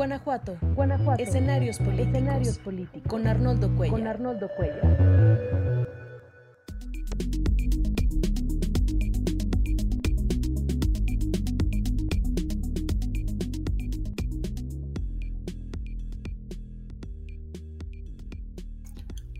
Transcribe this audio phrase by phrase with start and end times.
[0.00, 0.56] Guanajuato.
[0.74, 1.22] Guanajuato.
[1.22, 2.08] Escenarios políticos.
[2.08, 3.02] Escenarios políticos.
[3.06, 3.98] Con Arnoldo Cuellar.
[3.98, 5.86] Con Arnoldo Cuellar.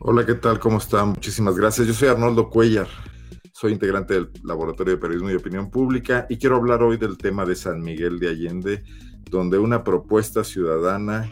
[0.00, 0.58] Hola, ¿qué tal?
[0.58, 1.08] ¿Cómo están?
[1.08, 1.86] Muchísimas gracias.
[1.86, 2.86] Yo soy Arnoldo Cuellar,
[3.54, 7.46] soy integrante del Laboratorio de Periodismo y Opinión Pública y quiero hablar hoy del tema
[7.46, 8.84] de San Miguel de Allende,
[9.28, 11.28] donde una propuesta ciudadana,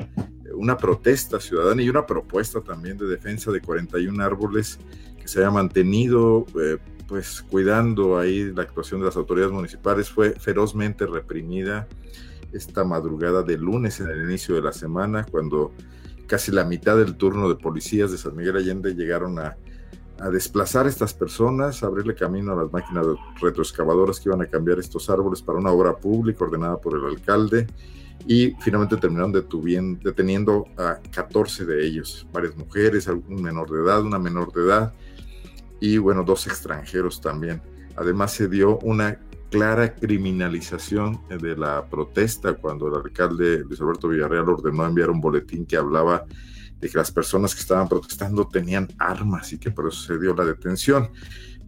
[0.55, 4.79] una protesta ciudadana y una propuesta también de defensa de 41 árboles
[5.21, 10.33] que se haya mantenido eh, pues cuidando ahí la actuación de las autoridades municipales fue
[10.33, 11.89] ferozmente reprimida
[12.53, 15.73] esta madrugada de lunes en el inicio de la semana cuando
[16.27, 19.57] casi la mitad del turno de policías de San Miguel Allende llegaron a,
[20.31, 23.07] desplazar a estas personas, a abrirle camino a las máquinas
[23.41, 27.67] retroexcavadoras que iban a cambiar estos árboles para una obra pública ordenada por el alcalde
[28.27, 34.19] y finalmente terminaron deteniendo a 14 de ellos, varias mujeres, algún menor de edad, una
[34.19, 34.95] menor de edad
[35.81, 37.63] y bueno, dos extranjeros también.
[37.97, 44.49] Además se dio una clara criminalización de la protesta cuando el alcalde Luis Alberto Villarreal
[44.49, 46.27] ordenó enviar un boletín que hablaba
[46.81, 50.35] de que las personas que estaban protestando tenían armas y que por eso se dio
[50.35, 51.11] la detención.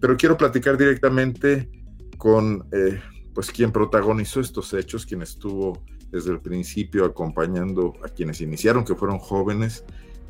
[0.01, 1.69] Pero quiero platicar directamente
[2.17, 3.01] con eh,
[3.35, 8.95] pues quien protagonizó estos hechos, quien estuvo desde el principio acompañando a quienes iniciaron, que
[8.95, 9.85] fueron jóvenes,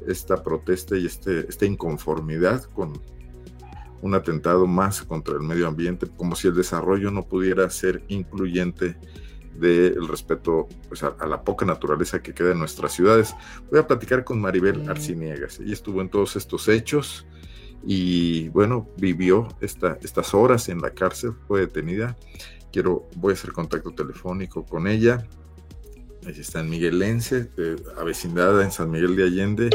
[0.07, 3.01] esta protesta y este, esta inconformidad con
[4.03, 8.97] un atentado más contra el medio ambiente, como si el desarrollo no pudiera ser incluyente
[9.61, 13.35] del respeto pues, a, la poca naturaleza que queda en nuestras ciudades.
[13.71, 15.61] Voy a platicar con Maribel Arciniegas.
[15.61, 17.27] Ella estuvo en todos estos hechos
[17.85, 22.17] y bueno, vivió esta, estas horas en la cárcel, fue detenida.
[22.73, 25.27] Quiero, voy a hacer contacto telefónico con ella.
[26.27, 27.51] Está en Miguelense,
[27.97, 29.71] avecindada en San Miguel de Allende.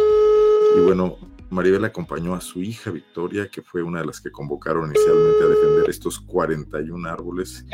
[0.77, 1.17] Y bueno,
[1.49, 5.47] Maribel acompañó a su hija Victoria, que fue una de las que convocaron inicialmente a
[5.47, 7.65] defender estos 41 árboles.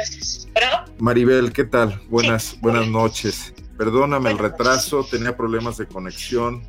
[1.00, 2.02] Maribel, ¿qué tal?
[2.10, 3.54] Buenas, buenas noches.
[3.78, 6.62] Perdóname el retraso, tenía problemas de conexión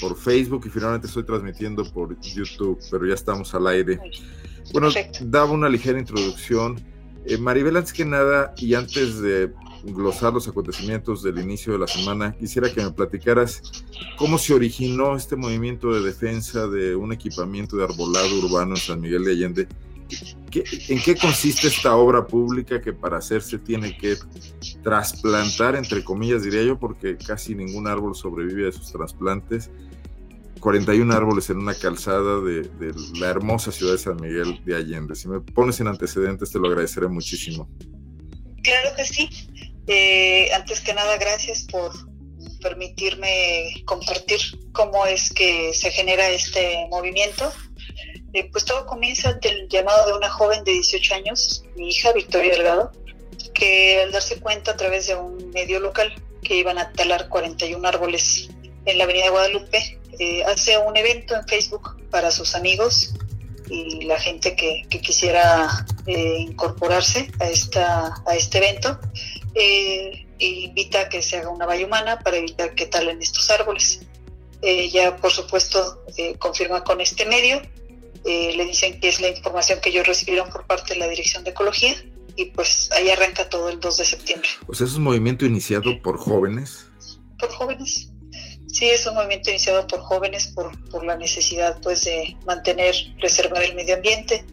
[0.00, 3.98] por Facebook y finalmente estoy transmitiendo por YouTube, pero ya estamos al aire.
[4.72, 4.88] Bueno,
[5.22, 6.80] daba una ligera introducción.
[7.26, 9.52] Eh, Maribel, antes que nada, y antes de
[9.84, 13.62] glosar los acontecimientos del inicio de la semana, quisiera que me platicaras
[14.16, 19.00] cómo se originó este movimiento de defensa de un equipamiento de arbolado urbano en San
[19.00, 19.68] Miguel de Allende.
[20.88, 24.16] ¿En qué consiste esta obra pública que para hacerse tiene que
[24.82, 29.70] trasplantar, entre comillas diría yo, porque casi ningún árbol sobrevive a esos trasplantes?
[30.58, 35.14] 41 árboles en una calzada de, de la hermosa ciudad de San Miguel de Allende.
[35.14, 37.68] Si me pones en antecedentes, te lo agradeceré muchísimo.
[38.62, 39.30] Claro que sí.
[39.92, 41.90] Eh, antes que nada, gracias por
[42.62, 44.38] permitirme compartir
[44.70, 47.52] cómo es que se genera este movimiento.
[48.32, 52.52] Eh, pues todo comienza del llamado de una joven de 18 años, mi hija Victoria
[52.52, 52.92] Delgado,
[53.52, 56.14] que al darse cuenta a través de un medio local
[56.44, 58.48] que iban a talar 41 árboles
[58.84, 63.12] en la Avenida Guadalupe, eh, hace un evento en Facebook para sus amigos
[63.68, 69.00] y la gente que, quisiera incorporarse a, esta, a este evento
[69.54, 74.00] eh, invita a que se haga una valla humana para evitar que talen estos árboles.
[74.62, 77.62] Ella, por supuesto, eh, confirma con este medio,
[78.24, 81.42] eh, le dicen que es la información que ellos recibieron por parte de la Dirección
[81.44, 81.94] de Ecología
[82.36, 84.48] y pues ahí arranca todo el 2 de septiembre.
[84.72, 86.86] Sea, es un movimiento iniciado por jóvenes.
[87.38, 88.10] Por jóvenes.
[88.66, 93.62] Sí, es un movimiento iniciado por jóvenes por, por la necesidad pues de mantener, preservar
[93.62, 94.44] el medio ambiente.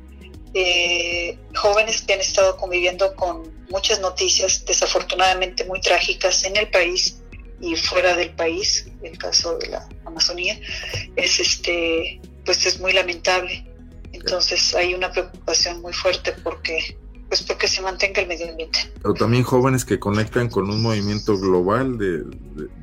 [0.60, 7.22] Eh, jóvenes que han estado conviviendo con muchas noticias desafortunadamente muy trágicas en el país
[7.62, 10.60] y fuera del país, el caso de la Amazonía,
[11.16, 13.68] es este, pues es muy lamentable.
[14.14, 16.98] Entonces hay una preocupación muy fuerte porque
[17.28, 18.80] pues porque se mantenga el medio ambiente.
[19.02, 22.24] Pero también jóvenes que conectan con un movimiento global de,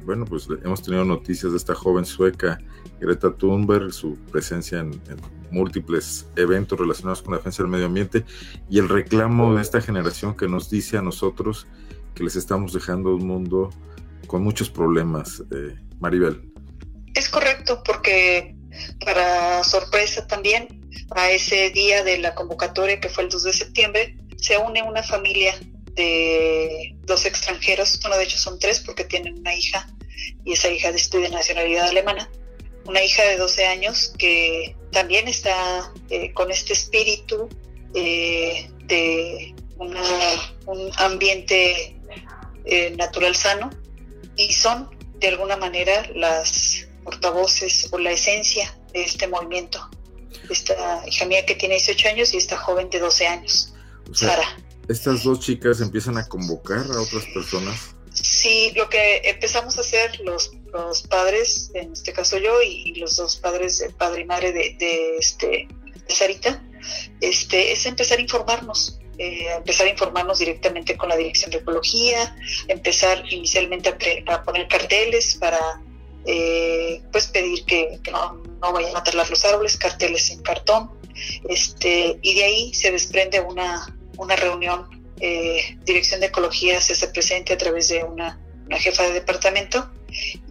[0.04, 2.59] bueno, pues hemos tenido noticias de esta joven sueca,
[3.01, 5.01] Greta Thunberg, su presencia en,
[5.51, 8.24] múltiples eventos relacionados con la defensa del medio ambiente
[8.68, 11.68] y el reclamo de esta generación que nos dice a nosotros
[12.13, 13.71] que les estamos dejando un mundo
[14.27, 15.45] con muchos problemas.
[15.53, 16.53] Eh, Maribel.
[17.15, 18.57] Es correcto, porque
[19.04, 20.66] para sorpresa también,
[21.10, 25.02] a ese día de la convocatoria que fue el 2 de septiembre, se une una
[25.02, 25.58] familia
[25.94, 29.88] de dos extranjeros, bueno, de hecho son tres porque tienen una hija
[30.44, 32.30] y esa hija es de nacionalidad alemana,
[32.84, 37.48] una hija de 12 años que también está eh, con este espíritu
[37.94, 39.96] eh, de un
[40.98, 41.96] ambiente
[42.66, 43.70] eh, natural sano
[44.36, 49.88] y son de alguna manera las portavoces o la esencia de este movimiento.
[50.50, 53.73] Esta hija mía que tiene 18 años y esta joven de 12 años,
[54.15, 54.57] Sara.
[54.89, 57.95] Estas dos chicas empiezan a convocar a otras personas.
[58.13, 63.16] Sí, lo que empezamos a hacer los, los padres, en este caso yo y, los
[63.16, 65.66] dos padres, el padre y madre de, de este,
[66.07, 66.63] de Sarita,
[67.21, 72.37] este, es empezar a informarnos, eh, empezar a informarnos directamente con la Dirección de Ecología,
[72.69, 73.95] empezar inicialmente
[74.28, 75.81] a, poner carteles para
[76.27, 80.91] eh, pues pedir que, no, no, vayan a talar los árboles, carteles en cartón,
[81.49, 87.09] este, y de ahí se desprende una, una reunión, eh, Dirección de Ecología se hace
[87.09, 89.91] presente a través de una, una jefa de departamento,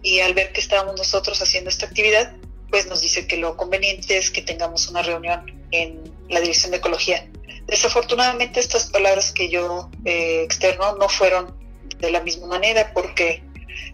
[0.02, 2.36] y al ver que estábamos nosotros haciendo esta actividad,
[2.70, 6.78] pues nos dice que lo conveniente es que tengamos una reunión en la Dirección de
[6.78, 7.28] Ecología.
[7.66, 11.56] Desafortunadamente estas palabras que yo eh, externo no fueron
[11.98, 13.42] de la misma manera porque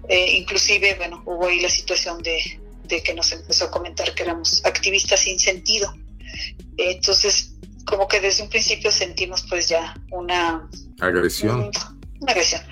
[0.09, 2.41] eh, inclusive, bueno, hubo ahí la situación de,
[3.05, 5.95] que nos empezó a comentar que éramos activistas sin sentido.
[6.77, 7.53] entonces,
[7.91, 10.71] como que desde un principio sentimos pues ya una
[11.01, 11.71] agresión.
[12.21, 12.63] una agresión.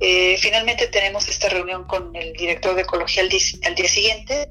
[0.00, 3.30] Eh, finalmente tenemos esta reunión con el director de ecología al
[3.64, 4.50] al día siguiente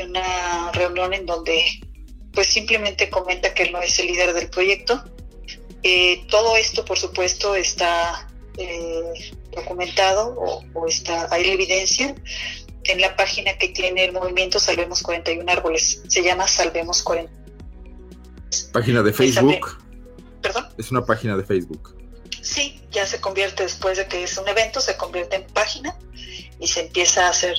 [0.00, 1.62] una reunión en donde
[2.32, 5.04] pues simplemente comenta que él no es el líder del proyecto.
[5.82, 10.34] Eh, todo esto, por supuesto, está eh, documentado
[10.74, 12.14] o, está, hay evidencia
[12.84, 16.02] en la página que tiene el movimiento Salvemos 41 Árboles.
[16.08, 17.41] Se llama Salvemos 40.
[18.72, 19.78] Página de Facebook.
[20.40, 20.68] ¿Perdón?
[20.78, 21.96] Es una página de Facebook.
[22.40, 25.96] Sí, ya se convierte después de que es un evento, se convierte en página
[26.58, 27.54] y se empieza a hacer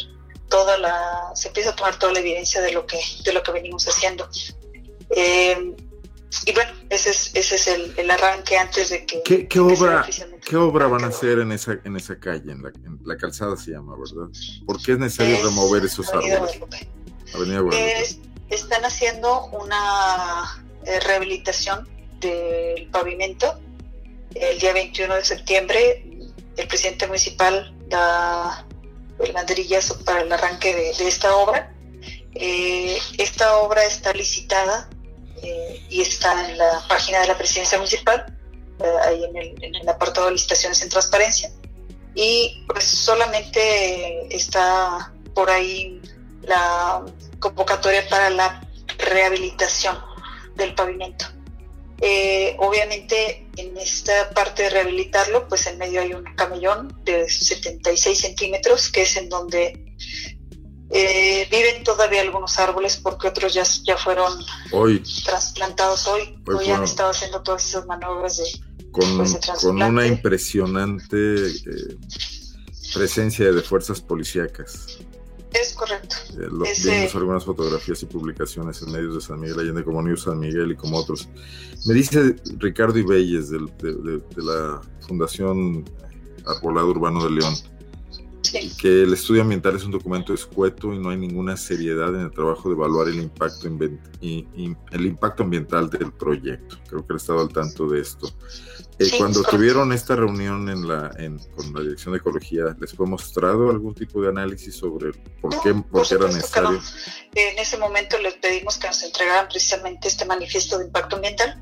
[0.50, 3.52] toda la, se empieza a tomar toda la evidencia de lo que, de lo que
[3.52, 4.30] venimos haciendo.
[5.16, 5.74] Eh,
[6.46, 9.24] y bueno, ese es, ese es el, arranque antes de que...
[9.24, 10.06] ¿Qué, obra,
[10.44, 12.52] ¿qué obra van a hacer en esa, en esa calle?
[12.52, 12.62] En
[13.06, 14.30] la, calzada se llama, ¿verdad?
[14.66, 16.60] ¿Por qué es necesario remover esos árboles?
[17.34, 18.20] Avenida Guadalupe.
[18.50, 21.88] están haciendo una eh, rehabilitación
[22.20, 23.60] del pavimento.
[24.36, 26.06] El día 21 de septiembre,
[26.58, 28.66] el presidente municipal da
[29.20, 31.74] el banderillazo para el arranque de, esta obra.
[32.36, 34.90] Eh, esta obra está licitada
[35.42, 38.26] eh, y está en la página de la presidencia municipal,
[38.80, 41.52] eh, ahí en el, en el, apartado de licitaciones en transparencia.
[42.16, 46.02] Y pues solamente está por ahí
[46.42, 47.04] la
[47.40, 50.13] convocatoria para la rehabilitación
[50.56, 51.26] del pavimento.
[52.06, 58.20] Eh, obviamente en esta parte de rehabilitarlo, pues en medio hay un camellón de 76
[58.20, 59.96] centímetros, que es en donde
[60.90, 64.32] eh, viven todavía algunos árboles porque otros ya, ya fueron
[64.72, 65.02] hoy.
[65.24, 66.38] trasplantados hoy.
[66.46, 68.44] Hoy, han estado haciendo todas esas maniobras de,
[68.92, 71.98] con, pues, con una impresionante eh,
[72.94, 75.00] presencia de fuerzas policíacas.
[75.54, 76.16] Es correcto.
[76.40, 76.48] Eh,
[76.86, 80.72] vimos algunas fotografías y publicaciones en medios de San Miguel Allende, como News San Miguel
[80.72, 81.30] y como otros.
[81.86, 85.86] Me dice Ricardo Ibelles de, de, la Fundación
[86.46, 87.54] Arbolado Urbano de León
[88.80, 92.32] que el estudio ambiental es un documento escueto y no hay ninguna seriedad en el
[92.32, 93.68] trabajo de evaluar el impacto,
[94.22, 94.46] y,
[94.92, 96.78] el impacto ambiental del proyecto.
[96.88, 98.30] Creo que he estado al tanto de esto.
[99.00, 101.10] Eh, cuando tuvieron esta reunión en la,
[101.56, 105.74] con la Dirección de Ecología, ¿les fue mostrado algún tipo de análisis sobre por qué,
[105.74, 106.80] por qué era necesario?
[107.34, 111.60] En ese momento les pedimos que nos entregaran precisamente este manifiesto de impacto ambiental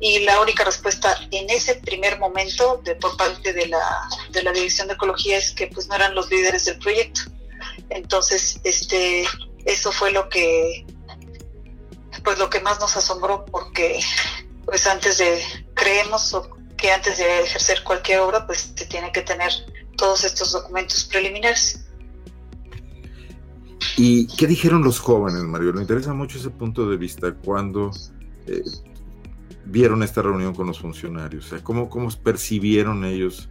[0.00, 4.52] y la única respuesta en ese primer momento de, por parte de la, de la
[4.52, 7.22] Dirección de Ecología es que pues no eran los líderes del proyecto.
[7.88, 9.24] Entonces, este,
[9.64, 10.84] eso fue lo que,
[12.22, 13.98] pues lo que más nos asombró porque
[14.66, 15.42] pues antes de,
[15.74, 16.34] creemos
[16.76, 19.50] que antes de ejercer cualquier obra, pues se tiene que tener
[19.96, 21.86] todos estos documentos preliminares.
[23.96, 25.72] ¿Y qué dijeron los jóvenes, Mario?
[25.72, 27.90] Me interesa mucho ese punto de vista cuando
[28.46, 28.62] eh,
[29.64, 31.46] vieron esta reunión con los funcionarios.
[31.46, 33.48] O sea, ¿cómo, cómo percibieron ellos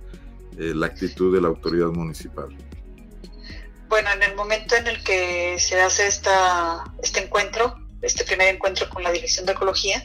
[0.58, 2.56] eh, la actitud de la autoridad municipal?
[3.90, 8.90] Bueno, en el momento en el que se hace esta, este encuentro, este primer encuentro
[8.90, 10.04] con la Dirección de Ecología,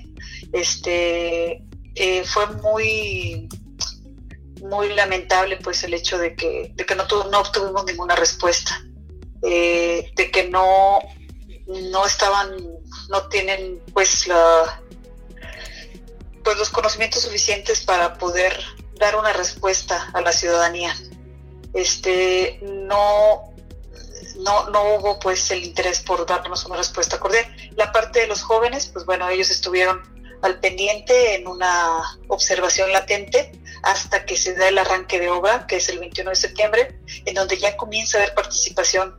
[0.52, 1.62] este,
[1.94, 3.49] eh, fue muy
[4.62, 8.82] muy lamentable pues el hecho de que, de que no, no obtuvimos ninguna respuesta,
[9.42, 10.99] eh, de que no,
[11.66, 12.56] no estaban,
[13.09, 14.82] no tienen pues la
[16.44, 18.59] pues los conocimientos suficientes para poder
[18.99, 20.94] dar una respuesta a la ciudadanía.
[21.75, 23.50] Este no
[24.37, 27.44] no, no hubo pues el interés por darnos una respuesta cordial.
[27.76, 30.02] La parte de los jóvenes, pues bueno, ellos estuvieron
[30.42, 35.76] al pendiente en una observación latente hasta que se da el arranque de obra, que
[35.76, 39.18] es el 21 de septiembre, en donde ya comienza a haber participación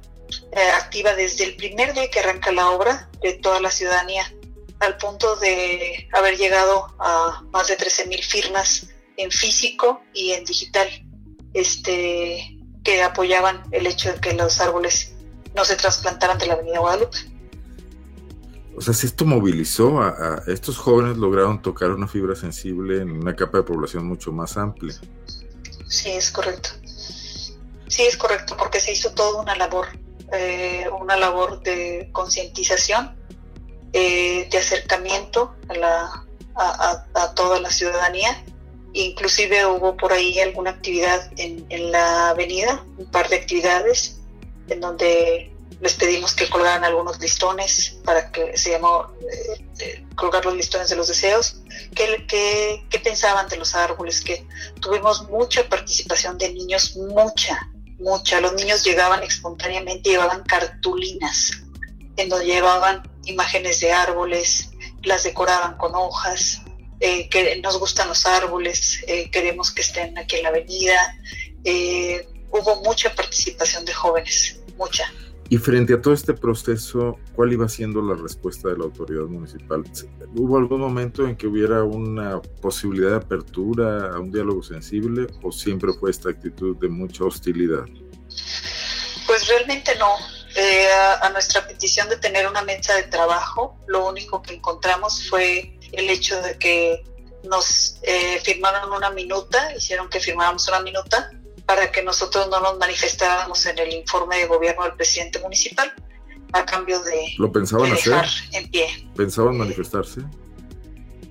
[0.51, 4.32] eh, activa desde el primer día que arranca la obra de toda la ciudadanía,
[4.80, 8.88] al punto de haber llegado a más de 13 mil firmas
[9.18, 10.90] en físico y en digital,
[11.54, 15.13] este, que apoyaban el hecho de que los árboles
[15.54, 17.18] no se trasplantaran de la Avenida Guadalupe.
[18.75, 23.36] O sea, si esto movilizó a, estos jóvenes, lograron tocar una fibra sensible en una
[23.36, 24.96] capa de población mucho más amplia.
[25.88, 26.70] Sí, es correcto.
[27.88, 29.88] Sí, es correcto, porque se hizo toda una labor,
[30.32, 33.18] eh, una labor de concientización,
[33.92, 36.25] eh, de acercamiento a, la,
[36.56, 38.42] a, toda la ciudadanía.
[38.94, 44.22] Inclusive hubo por ahí alguna actividad en, en la avenida, un par de actividades
[44.70, 50.46] en donde les pedimos que colgaran algunos listones para que se llamó eh, eh, colgar
[50.46, 51.62] los listones de los deseos.
[51.96, 54.22] ¿Qué, qué, pensaban de los árboles?
[54.22, 54.46] Que
[54.80, 57.68] tuvimos mucha participación de niños, mucha,
[58.00, 58.42] mucha.
[58.42, 61.51] Los niños llegaban espontáneamente, llevaban cartulinas
[62.18, 64.70] en donde llevaban imágenes de árboles,
[65.04, 66.62] las decoraban con hojas,
[67.00, 71.16] eh, que nos gustan los árboles, queremos que estén aquí en la avenida.
[72.51, 75.12] hubo mucha participación de jóvenes, mucha.
[75.51, 79.84] Y frente a todo este proceso, ¿cuál iba siendo la respuesta de la autoridad municipal?
[80.34, 85.51] ¿Hubo algún momento en que hubiera una posibilidad de apertura a un diálogo sensible o
[85.51, 87.84] siempre fue esta actitud de mucha hostilidad?
[89.27, 90.15] Pues realmente no.
[90.55, 90.88] Eh,
[91.22, 96.10] a, nuestra petición de tener una mesa de trabajo, lo único que encontramos fue el
[96.10, 97.03] hecho de que
[97.43, 101.29] nos eh, firmaron una minuta, hicieron que firmáramos una minuta
[101.65, 105.94] para que nosotros no nos manifestáramos en el informe de gobierno del presidente municipal
[106.53, 108.25] a cambio de, ¿Lo pensaban hacer?
[108.51, 109.08] en pie.
[109.15, 110.22] ¿Pensaban manifestarse?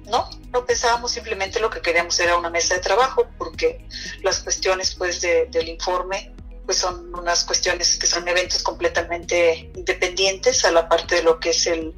[0.06, 3.86] No, no pensábamos, simplemente lo que queríamos era una mesa de trabajo, porque
[4.22, 6.34] las cuestiones pues del informe
[6.66, 11.50] pues son unas cuestiones que son eventos completamente independientes a la parte de lo que
[11.50, 11.94] es el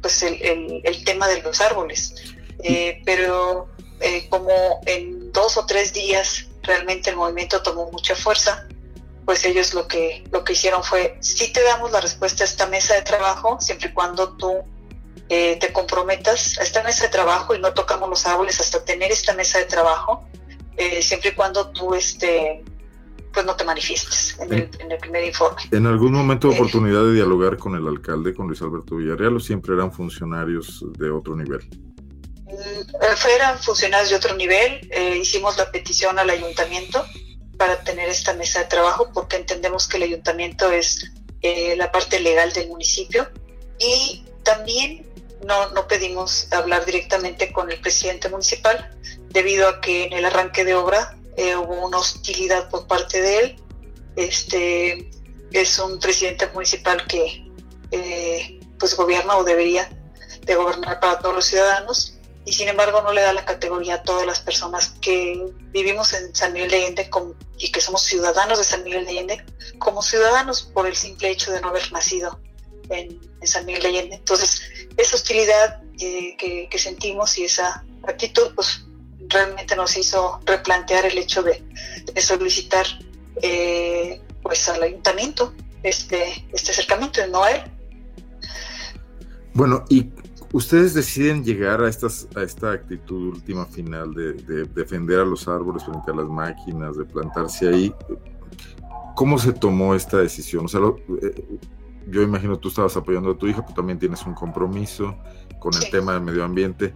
[0.00, 2.14] pues el, el, tema de los árboles.
[2.64, 3.68] Eh, pero
[4.00, 8.66] eh, como en dos o tres días realmente el movimiento tomó mucha fuerza,
[9.24, 12.66] pues ellos lo que, lo que hicieron fue, sí te damos la respuesta a esta
[12.66, 14.62] mesa de trabajo, siempre y cuando tú
[15.28, 19.12] eh, te comprometas a esta mesa de trabajo y no tocamos los árboles hasta tener
[19.12, 20.24] esta mesa de trabajo,
[20.76, 22.64] eh, siempre y cuando tú este,
[23.32, 25.62] pues no te manifiestes en, el, primer informe.
[25.70, 29.40] ¿En algún momento eh, oportunidad de dialogar con el alcalde, con Luis Alberto Villarreal, o
[29.40, 31.60] siempre eran funcionarios de otro nivel?
[33.16, 37.04] Fueran funcionarios de otro nivel, eh, hicimos la petición al ayuntamiento
[37.56, 41.10] para tener esta mesa de trabajo porque entendemos que el ayuntamiento es
[41.42, 43.28] eh, la parte legal del municipio
[43.78, 45.06] y también
[45.44, 48.90] no, no pedimos hablar directamente con el presidente municipal
[49.30, 53.38] debido a que en el arranque de obra eh, hubo una hostilidad por parte de
[53.38, 53.56] él.
[54.16, 55.10] Este
[55.52, 57.48] es un presidente municipal que
[58.78, 59.88] pues gobierna o debería
[60.40, 62.11] de gobernar para todos los ciudadanos
[62.44, 66.34] y sin embargo no le da la categoría a todas las personas que vivimos en
[66.34, 67.10] San Miguel de Allende
[67.58, 69.44] y que somos ciudadanos de San Miguel de Allende
[69.78, 72.40] como ciudadanos por el simple hecho de no haber nacido
[72.88, 74.16] en, San Miguel de Allende.
[74.16, 74.62] Entonces,
[74.96, 78.84] esa hostilidad que, sentimos y esa actitud, pues
[79.28, 81.62] realmente nos hizo replantear el hecho de,
[82.20, 82.86] solicitar
[83.40, 87.62] eh, pues al ayuntamiento este, este acercamiento, no a él.
[89.54, 90.04] Bueno, y
[90.52, 94.34] ustedes deciden llegar a, estas, a esta actitud última final de,
[94.74, 97.94] defender a los árboles frente a las máquinas, de plantarse ahí.
[99.14, 100.66] ¿Cómo se tomó esta decisión?
[100.66, 100.80] O sea,
[101.22, 101.44] eh,
[102.08, 105.16] yo imagino tú estabas apoyando a tu hija, pero también tienes un compromiso
[105.58, 106.94] con el tema del medio ambiente.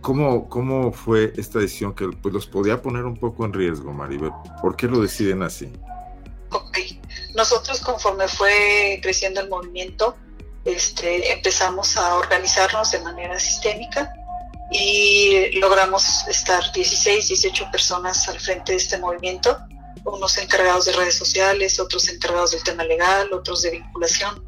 [0.00, 4.30] ¿Cómo, ¿Cómo fue esta decisión que pues, los podía poner un poco en riesgo, Maribel?
[4.62, 5.70] ¿Por qué lo deciden así?
[6.50, 6.78] Ok.
[7.36, 10.16] Nosotros conforme fue creciendo el movimiento,
[10.64, 14.12] este, empezamos a organizarnos de manera sistémica
[14.70, 19.58] y logramos estar 16, 18 personas al frente de este movimiento,
[20.04, 24.44] unos encargados de redes sociales, otros encargados del tema legal, otros de vinculación.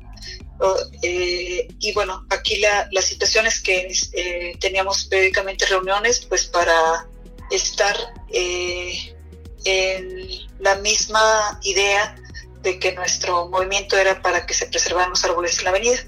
[1.03, 7.09] Eh, y bueno, aquí la, la situación es que eh, teníamos periódicamente reuniones pues para
[7.51, 7.97] estar
[8.33, 9.17] eh,
[9.65, 10.29] en
[10.61, 12.15] la misma idea
[12.63, 15.99] de que nuestro movimiento era para que se preservaran los árboles en la avenida.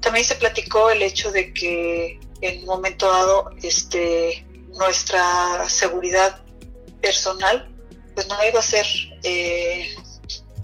[0.00, 4.46] También se platicó el hecho de que en un momento dado este,
[4.78, 6.42] nuestra seguridad
[7.00, 7.74] personal
[8.14, 8.86] pues no iba a ser
[9.22, 9.94] eh,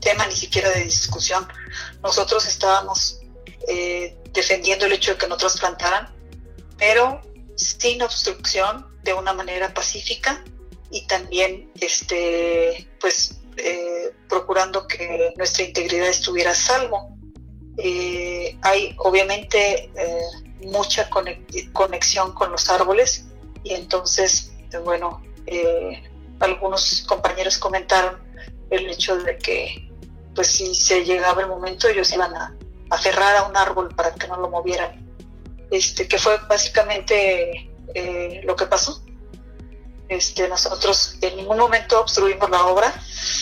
[0.00, 1.46] tema ni siquiera de discusión.
[2.02, 3.20] Nosotros estábamos
[3.68, 6.12] eh, defendiendo el hecho de que no trasplantaran,
[6.78, 7.20] pero
[7.56, 10.42] sin obstrucción, de una manera pacífica
[10.90, 17.16] y también este pues eh, procurando que nuestra integridad estuviera a salvo.
[17.76, 21.08] Eh, hay obviamente eh, mucha
[21.73, 23.26] conexión con los árboles
[23.62, 24.52] y entonces,
[24.84, 25.23] bueno,
[26.40, 28.18] algunos compañeros comentaron
[28.70, 29.90] el hecho de que
[30.34, 32.56] pues si se llegaba el momento ellos iban a
[32.90, 35.06] aferrar a un árbol para que no lo movieran,
[35.70, 37.70] este, que fue básicamente
[38.44, 39.03] lo que pasó.
[40.08, 42.94] Este, nosotros en ningún momento obstruimos la obra.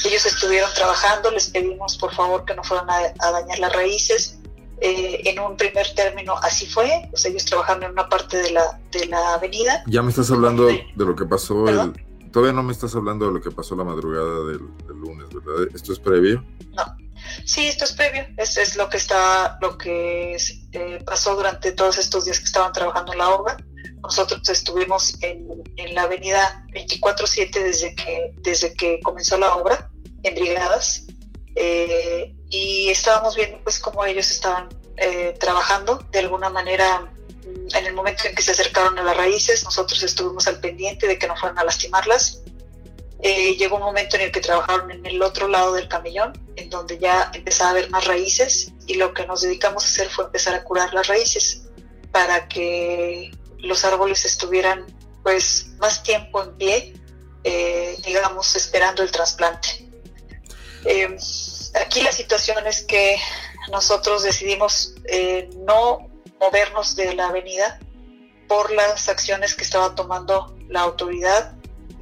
[0.04, 4.38] Ellos estuvieron trabajando, les pedimos por favor que no fueran a, dañar las raíces.
[4.80, 8.80] Eh, en un primer término así fue, pues ellos trabajando en una parte de la,
[8.90, 9.84] de la avenida.
[9.86, 11.92] Ya me estás hablando de, lo que pasó, el,
[12.32, 15.68] todavía no me estás hablando de lo que pasó la madrugada del, lunes, ¿verdad?
[15.72, 16.44] ¿Esto es previo?
[16.70, 16.82] No,
[17.44, 20.36] sí, esto es previo, es, es lo que está, lo que
[20.72, 23.56] eh, pasó durante todos estos días que estaban trabajando en la obra.
[24.02, 25.62] Nosotros estuvimos en,
[25.94, 29.90] la avenida 24-7 desde que, desde que comenzó la obra,
[30.22, 31.04] en brigadas,
[31.54, 37.86] eh, y estábamos viendo pues cómo ellos estaban eh, trabajando de alguna manera mm, en
[37.86, 41.26] el momento en que se acercaron a las raíces, nosotros estuvimos al pendiente de que
[41.26, 42.42] no fueran a lastimarlas.
[43.24, 46.68] Eh, llegó un momento en el que trabajaron en el otro lado del camellón, en
[46.70, 50.24] donde ya empezaba a haber más raíces y lo que nos dedicamos a hacer fue
[50.24, 51.68] empezar a curar las raíces
[52.10, 53.30] para que
[53.62, 54.86] los árboles estuvieran
[55.22, 56.94] pues más tiempo en pie,
[57.44, 59.88] eh, digamos, esperando el trasplante.
[60.84, 61.16] Eh,
[61.80, 63.16] aquí la situación es que
[63.70, 67.78] nosotros decidimos eh, no movernos de la avenida
[68.48, 71.54] por las acciones que estaba tomando la autoridad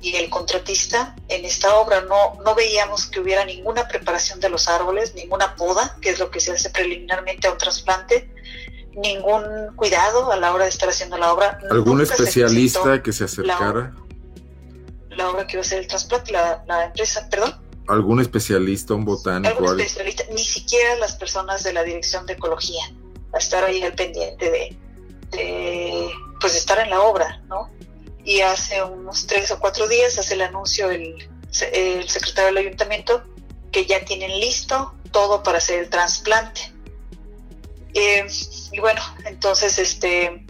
[0.03, 2.01] y el contratista en esta obra.
[2.03, 6.31] No, no veíamos que hubiera ninguna preparación de los árboles, ninguna poda, que es lo
[6.31, 8.31] que se hace preliminarmente a un trasplante,
[8.95, 11.59] ningún cuidado a la hora de estar haciendo la obra.
[11.71, 13.95] ¿Algún especialista que se acercara?
[15.11, 17.55] La, obra que iba a hacer el trasplante, la, la empresa, perdón.
[17.89, 19.53] ¿Algún especialista, un botánico?
[19.53, 20.25] ¿Algún especialista?
[20.33, 22.85] Ni siquiera las personas de la Dirección de Ecología,
[23.33, 24.77] a estar ahí al pendiente de,
[25.31, 26.11] de,
[26.41, 27.71] pues, de estar en la obra, ¿no?
[28.25, 31.29] Y hace unos tres o cuatro días hace el anuncio el,
[31.73, 33.25] el secretario del ayuntamiento
[33.73, 36.73] que ya tienen listo todo para hacer el trasplante.
[37.95, 38.27] Eh,
[38.73, 40.47] y bueno, entonces este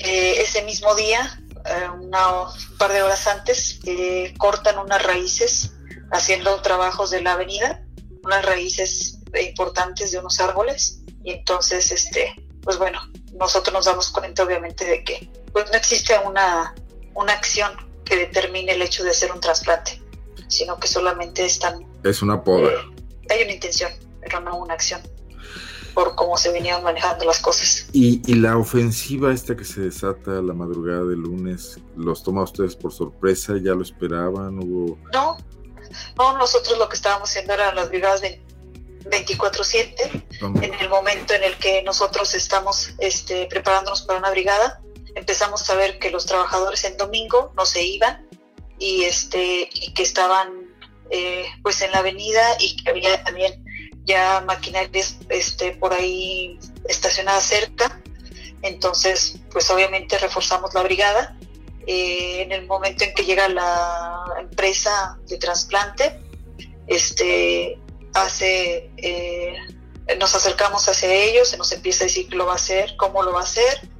[0.00, 5.72] eh, ese mismo día, eh, una, un par de horas antes, eh, cortan unas raíces
[6.10, 7.82] haciendo trabajos de la avenida,
[8.24, 11.00] unas raíces importantes de unos árboles.
[11.22, 13.00] Y entonces, este, pues bueno,
[13.34, 16.74] nosotros nos damos cuenta obviamente de que pues no existe una,
[17.14, 17.72] una acción
[18.04, 20.02] que determine el hecho de hacer un trasplante,
[20.48, 21.86] sino que solamente están...
[22.02, 22.70] Es una poda.
[23.30, 25.00] hay una intención, pero no una acción
[25.94, 27.86] por cómo se venían manejando las cosas.
[27.92, 32.92] Y, la ofensiva esta que se desata la madrugada del lunes, ¿los toma ustedes por
[32.92, 33.54] sorpresa?
[33.62, 34.58] ¿Ya lo esperaban?
[34.58, 34.98] ¿Hubo...
[35.12, 35.36] No,
[36.18, 38.42] no, nosotros lo que estábamos haciendo eran las brigadas de
[39.04, 40.24] 24/7.
[40.62, 44.82] En el momento en el que nosotros estamos este, preparándonos para una brigada,
[45.14, 48.28] empezamos a ver que los trabajadores en domingo no se iban
[48.78, 50.74] y, este, y que estaban
[51.10, 53.63] eh, pues en la avenida y que había también
[54.04, 58.00] ya maquinarias este, por ahí estacionadas cerca.
[58.62, 61.36] Entonces, pues obviamente reforzamos la brigada.
[61.86, 66.18] Eh, en el momento en que llega la empresa de trasplante,
[66.86, 67.78] este,
[68.14, 69.54] hace, eh,
[70.18, 73.32] nos acercamos hacia ellos, nos empieza a decir que lo va a hacer, cómo lo
[73.32, 73.90] va a hacer,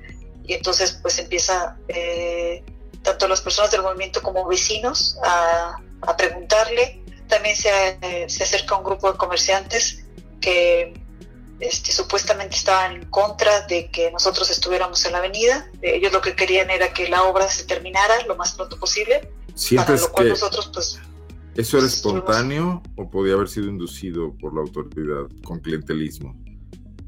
[0.46, 2.64] y entonces pues empieza eh,
[3.02, 8.84] tanto las personas del movimiento como vecinos a, a preguntarle también se, se acerca un
[8.84, 10.04] grupo de comerciantes
[10.40, 10.94] que
[11.60, 15.70] este, supuestamente estaban en contra de que nosotros estuviéramos en la avenida.
[15.82, 19.30] Ellos lo que querían era que la obra se terminara lo más pronto posible.
[19.76, 21.00] Para lo cual nosotros, pues.
[21.54, 26.34] ¿Eso era espontáneo o podía haber sido inducido por la autoridad con clientelismo?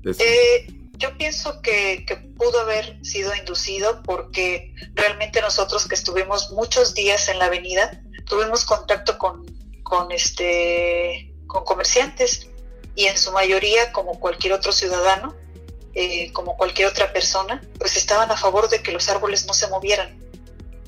[0.05, 0.67] Eh,
[0.99, 7.29] yo pienso que, que, pudo haber sido inducido porque realmente nosotros que estuvimos muchos días
[7.29, 9.45] en la avenida, tuvimos contacto con
[9.87, 12.49] con, este, con comerciantes
[12.97, 15.37] y en su mayoría, como cualquier otro ciudadano,
[15.95, 19.69] eh, como cualquier otra persona, pues estaban a favor de que los árboles no se
[19.69, 20.21] movieran.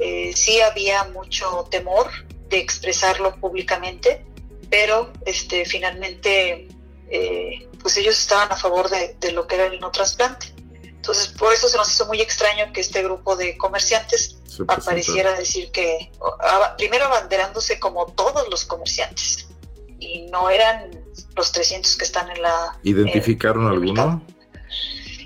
[0.01, 2.11] Eh, sí había mucho temor
[2.49, 4.27] de expresarlo públicamente,
[4.69, 6.67] pero este, finalmente
[7.09, 10.53] eh, pues ellos estaban a favor de, de, lo que era el no trasplante.
[10.83, 15.71] Entonces, por eso se nos hizo muy extraño que este grupo de comerciantes apareciera decir
[15.71, 16.11] que,
[16.77, 19.49] primero abanderándose como todos los comerciantes,
[19.99, 20.91] y no eran
[21.37, 22.79] los 300 que están en la...
[22.83, 24.23] ¿Identificaron alguno?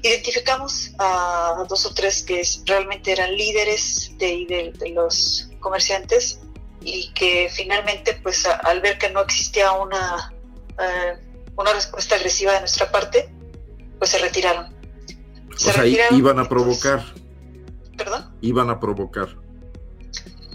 [0.03, 6.41] Identificamos a dos o tres que realmente eran líderes de, de, los comerciantes
[6.81, 10.35] y que finalmente pues al ver que no existía una,
[10.79, 11.19] eh,
[11.57, 13.33] una respuesta agresiva de nuestra parte,
[13.99, 14.75] pues se retiraron.
[15.57, 17.05] Se o sea, iban a provocar.
[18.05, 18.37] ¿Perdón?
[18.41, 19.29] Iban a provocar.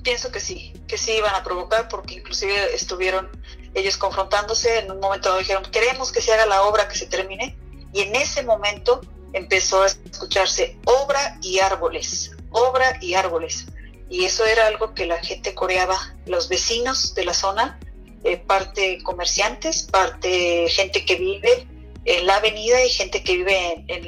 [0.03, 3.29] Pienso que sí, que sí iban a provocar porque inclusive estuvieron
[3.73, 7.57] ellos confrontándose, en un momento dijeron, queremos que se haga la obra, que se termine,
[7.93, 9.01] y en ese momento
[9.33, 13.67] empezó a escucharse obra y árboles, obra y árboles.
[14.09, 17.79] Y eso era algo que la gente coreaba, los vecinos de la zona,
[18.23, 21.67] eh, parte comerciantes, parte gente que vive
[22.03, 24.07] en la avenida y gente que vive en, en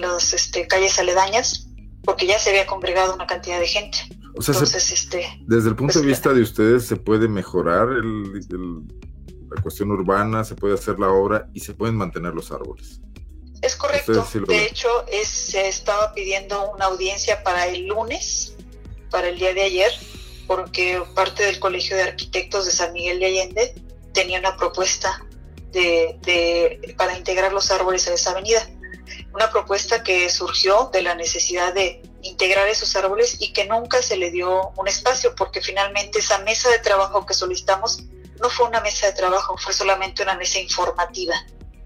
[0.00, 1.66] los este, calles aledañas,
[2.04, 3.98] porque ya se había congregado una cantidad de gente.
[4.36, 7.88] O sea, Entonces, este, desde el punto de pues, vista de ustedes, ¿se puede mejorar
[7.88, 13.00] la cuestión urbana, se puede hacer la obra y se pueden mantener los árboles?
[13.62, 14.26] Es correcto.
[14.46, 18.54] de hecho, es, se estaba pidiendo una audiencia para el lunes,
[19.10, 19.92] para el día de ayer,
[20.46, 23.74] porque parte del Colegio de Arquitectos de San Miguel de Allende
[24.12, 25.24] tenía una propuesta
[25.72, 28.66] de, para integrar los árboles a esa avenida.
[29.32, 34.16] Una propuesta que surgió de la necesidad de integrar esos árboles y que nunca se
[34.16, 38.04] le dio un espacio, porque finalmente esa mesa de trabajo que solicitamos
[38.40, 41.34] no fue una mesa de trabajo, fue solamente una mesa informativa.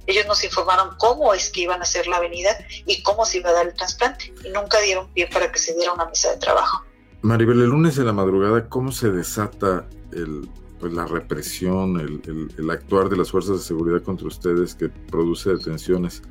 [0.07, 3.50] Ellos nos informaron cómo es que iban a hacer la avenida y cómo se iba
[3.50, 6.38] a dar el trasplante, y nunca dieron pie para que se diera una mesa de
[6.38, 6.85] trabajo.
[7.22, 10.48] Maribel, el lunes en la madrugada, ¿cómo se desata el,
[10.85, 16.22] pues, la represión, el, actuar de las fuerzas de seguridad contra ustedes que produce detenciones.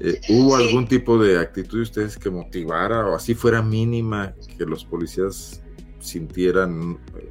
[0.00, 4.64] Eh, ¿Hubo algún tipo de actitud de ustedes que motivara o así fuera mínima que
[4.64, 5.60] los policías
[5.98, 7.28] sintieran eh,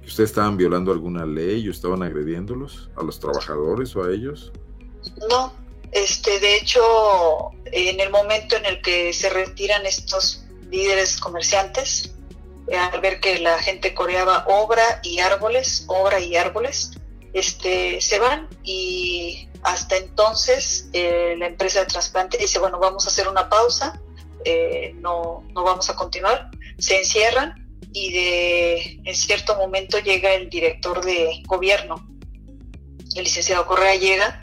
[0.00, 4.52] que ustedes estaban violando alguna ley o estaban agrediéndolos a los trabajadores o a ellos?
[5.30, 5.52] No,
[5.92, 6.82] este, de hecho,
[7.66, 12.14] en el momento en el que se retiran estos líderes comerciantes,
[12.72, 16.92] al ver que la gente coreaba obra y árboles, obra y árboles,
[17.32, 23.10] este, se van y hasta entonces eh, la empresa de trasplante dice, bueno, vamos a
[23.10, 24.00] hacer una pausa,
[24.44, 27.54] eh, no, no vamos a continuar, se encierran
[27.92, 32.08] y de, en cierto momento llega el director de gobierno,
[33.14, 34.42] el licenciado Correa llega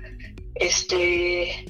[0.56, 1.66] este,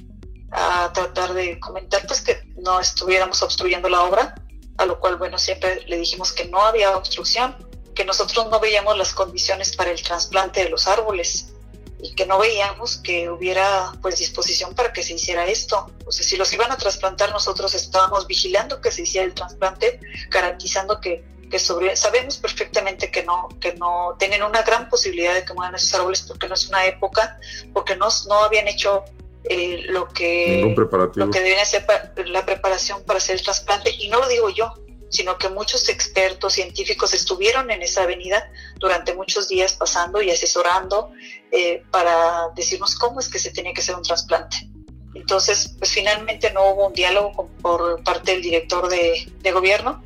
[0.51, 4.35] a tratar de comentar pues que no estuviéramos obstruyendo la obra
[4.79, 7.53] a lo cual, bueno, siempre le dijimos que no había obstrucción,
[7.93, 11.53] que nosotros no veíamos las condiciones para el trasplante de los árboles
[12.01, 15.91] y que no veíamos que hubiera pues disposición para que se hiciera esto.
[16.05, 19.99] O sea, si los iban a trasplantar, nosotros estábamos vigilando que se hiciera el trasplante,
[20.29, 25.43] garantizando que, que sobre, sabemos perfectamente que no, que no tienen una gran posibilidad de
[25.43, 27.37] que mueran esos árboles porque no es una época,
[27.73, 29.03] porque no, no habían hecho
[29.43, 30.75] eh, lo que
[31.15, 31.85] lo que debe ser
[32.25, 34.73] la preparación para hacer el trasplante y no lo digo yo
[35.09, 41.11] sino que muchos expertos científicos estuvieron en esa avenida durante muchos días pasando y asesorando
[41.51, 44.69] eh, para decirnos cómo es que se tenía que hacer un trasplante.
[45.15, 50.03] Entonces, pues finalmente no hubo un diálogo por parte del director de, gobierno.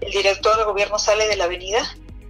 [0.00, 1.82] El director de gobierno sale de la avenida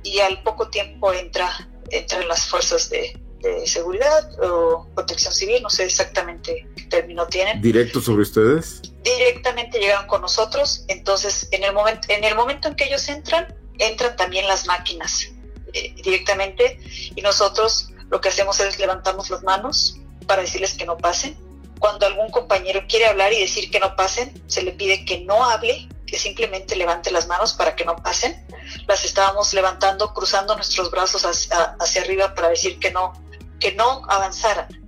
[0.03, 5.63] y al poco tiempo entra, entra en las fuerzas de, de seguridad o protección civil,
[5.63, 7.61] no sé exactamente qué término tienen.
[7.61, 8.81] ¿Directo sobre ustedes?
[9.05, 13.55] Directamente llegaron con nosotros, entonces en el momento en, el momento en que ellos entran,
[13.79, 15.29] entran también las máquinas
[15.75, 16.81] eh, directamente
[17.15, 21.37] y nosotros lo que hacemos es levantamos las manos para decirles que no pasen.
[21.79, 25.45] Cuando algún compañero quiere hablar y decir que no pasen, se le pide que no
[25.45, 28.47] hable, que simplemente levante las manos para que no pasen.
[28.87, 33.13] Las estábamos levantando, cruzando nuestros brazos hacia, hacia arriba para decir que no,
[33.61, 34.84] que no avanzaran.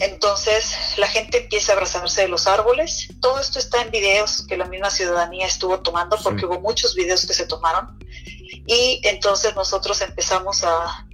[0.00, 3.08] Entonces la gente empieza a abrazarse de los árboles.
[3.20, 7.26] Todo esto está en videos que la misma ciudadanía estuvo tomando porque hubo muchos videos
[7.26, 7.98] que se tomaron.
[8.66, 11.06] Y entonces nosotros empezamos a,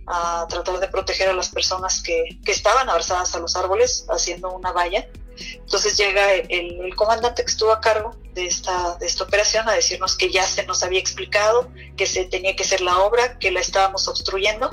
[0.48, 5.08] tratar de proteger a las personas que, estaban abrazadas a los árboles haciendo una valla.
[5.36, 9.72] Entonces llega el, el, comandante que estuvo a cargo de esta, de esta operación a
[9.72, 13.50] decirnos que ya se nos había explicado que se tenía que hacer la obra, que
[13.50, 14.70] la estábamos obstruyendo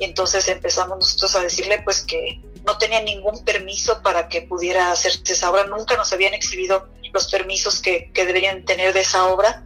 [0.00, 4.92] y entonces empezamos nosotros a decirle pues que no tenía ningún permiso para que pudiera
[4.92, 9.64] hacerse esa obra, nunca nos habían exhibido los permisos que, deberían tener de esa obra,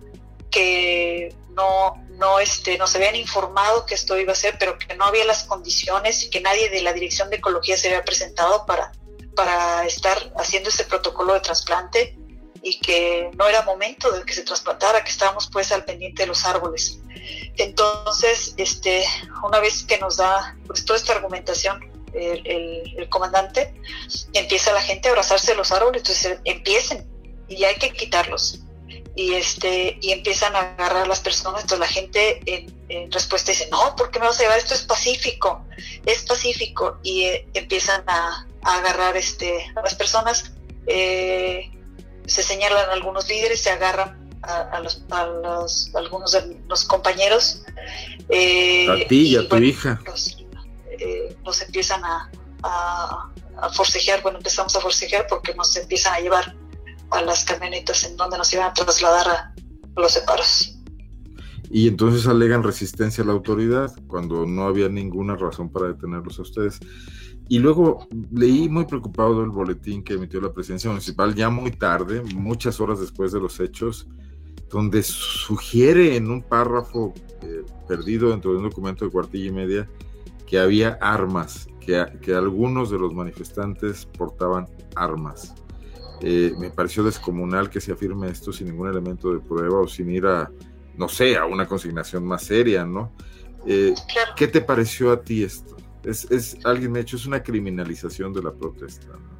[0.50, 5.04] que no, no este, nos habían informado que esto iba a ser, pero que no
[5.04, 8.92] había las condiciones y que nadie de la Dirección de Ecología se había presentado para,
[9.34, 12.16] para estar haciendo ese protocolo de trasplante
[12.62, 16.28] y que no era momento de que se trasplantara, que estábamos pues al pendiente de
[16.28, 16.98] los árboles.
[17.56, 19.04] Entonces, este,
[19.42, 23.74] una vez que nos da pues, toda esta argumentación el, comandante,
[24.32, 27.06] empieza la gente a abrazarse de los árboles, entonces empiecen
[27.48, 28.60] y hay que quitarlos.
[29.16, 33.68] y este y empiezan a agarrar a las personas entonces la gente en, respuesta dice
[33.70, 35.64] no ¿por qué me vas a llevar esto es pacífico
[36.04, 40.52] es pacífico y eh, empiezan a, agarrar este a las personas
[40.86, 41.70] eh,
[42.26, 47.62] se señalan algunos líderes se agarran a, los, a los, algunos de los compañeros
[48.28, 50.00] eh, a ti y a tu hija
[51.44, 52.30] nos empiezan a,
[52.62, 56.56] a forcejear bueno empezamos a forcejear porque nos empiezan a llevar
[57.10, 59.54] a las camionetas en donde nos iban a trasladar a,
[59.96, 60.76] los separos.
[61.70, 66.42] Y entonces alegan resistencia a la autoridad cuando no había ninguna razón para detenerlos a
[66.42, 66.80] ustedes.
[67.48, 72.22] Y luego leí muy preocupado el boletín que emitió la presidencia municipal ya muy tarde,
[72.34, 74.08] muchas horas después de los hechos,
[74.68, 79.88] donde sugiere en un párrafo eh, perdido dentro de un documento de cuartilla y media
[80.46, 85.54] que había armas, que, que algunos de los manifestantes portaban armas.
[86.20, 90.10] Eh, me pareció descomunal que se afirme esto sin ningún elemento de prueba o sin
[90.10, 90.50] ir a,
[90.96, 93.12] no sé, a una consignación más seria, ¿no?
[93.66, 93.94] Eh,
[94.36, 95.76] ¿Qué te pareció a ti esto?
[96.04, 99.06] Es, es, alguien me ha hecho, es una criminalización de la protesta.
[99.08, 99.36] ¿no?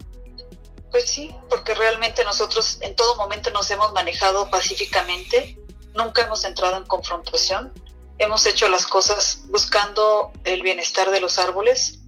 [0.90, 5.59] Pues sí, porque realmente nosotros en todo momento nos hemos manejado pacíficamente,
[5.95, 7.73] nunca hemos entrado en confrontación,
[8.18, 12.00] hemos hecho las cosas buscando el bienestar de los árboles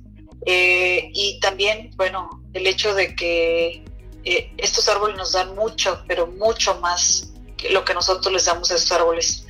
[0.45, 3.85] eh, y también, bueno, el hecho de que
[4.25, 8.71] eh, estos árboles nos dan mucho, pero mucho más que lo que nosotros les damos
[8.71, 9.47] a estos árboles.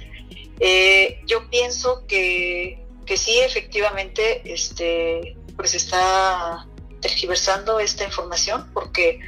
[0.60, 6.66] Eh, yo pienso que, que, sí, efectivamente, este, pues está
[7.00, 9.20] tergiversando esta información, porque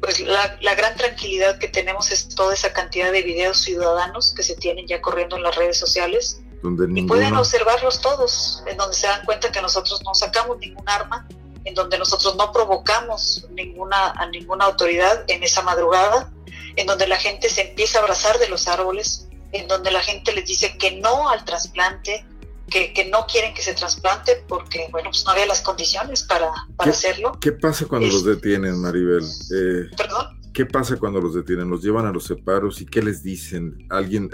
[0.00, 4.42] pues la, la, gran tranquilidad que tenemos es toda esa cantidad de videos ciudadanos que
[4.42, 6.40] se tienen ya corriendo en las redes sociales.
[6.62, 11.26] Y pueden observarlos todos, en donde se dan cuenta que nosotros no sacamos ningún arma,
[11.64, 16.32] en donde nosotros no provocamos ninguna, a ninguna autoridad en esa madrugada,
[16.76, 20.32] en donde la gente se empieza a abrazar de los árboles, en donde la gente
[20.32, 22.26] les dice que no al trasplante,
[22.70, 26.50] que, que no quieren que se trasplante porque, bueno, pues no había las condiciones para,
[26.76, 27.38] para hacerlo.
[27.40, 29.24] ¿Qué pasa cuando los detienen, Maribel?
[29.24, 30.35] Eh, ¿Perdón?
[30.56, 31.68] ¿Qué pasa cuando los detienen?
[31.68, 33.86] ¿Los llevan a los separos y qué les dicen?
[33.90, 34.30] ¿Alguien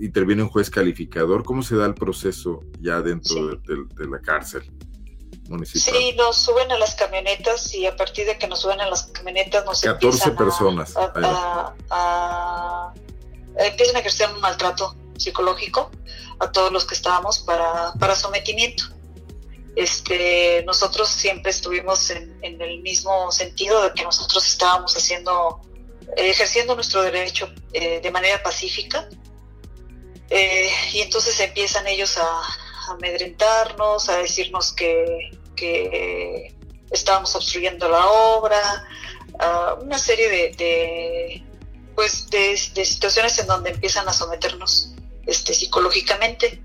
[0.00, 1.44] interviene un juez calificador?
[1.44, 4.68] ¿Cómo se da el proceso ya dentro de la cárcel?
[5.72, 9.04] Sí, nos suben a las camionetas y a partir de que nos suben a las
[9.04, 10.96] camionetas nos 14 personas.
[10.96, 12.92] A,
[13.56, 15.92] empiezan a ejercer un maltrato psicológico
[16.40, 18.86] a todos los que estábamos para, para sometimiento.
[19.74, 25.62] Este, nosotros siempre estuvimos en, el mismo sentido de que nosotros estábamos haciendo,
[26.16, 29.08] ejerciendo nuestro derecho eh, de manera pacífica.
[30.28, 32.42] Eh, y entonces empiezan ellos a,
[32.88, 36.54] amedrentarnos, a decirnos que, que
[36.90, 38.86] estábamos obstruyendo la obra,
[39.80, 41.42] una serie de,
[41.94, 44.94] pues de, situaciones en donde empiezan a someternos
[45.26, 46.62] este, psicológicamente.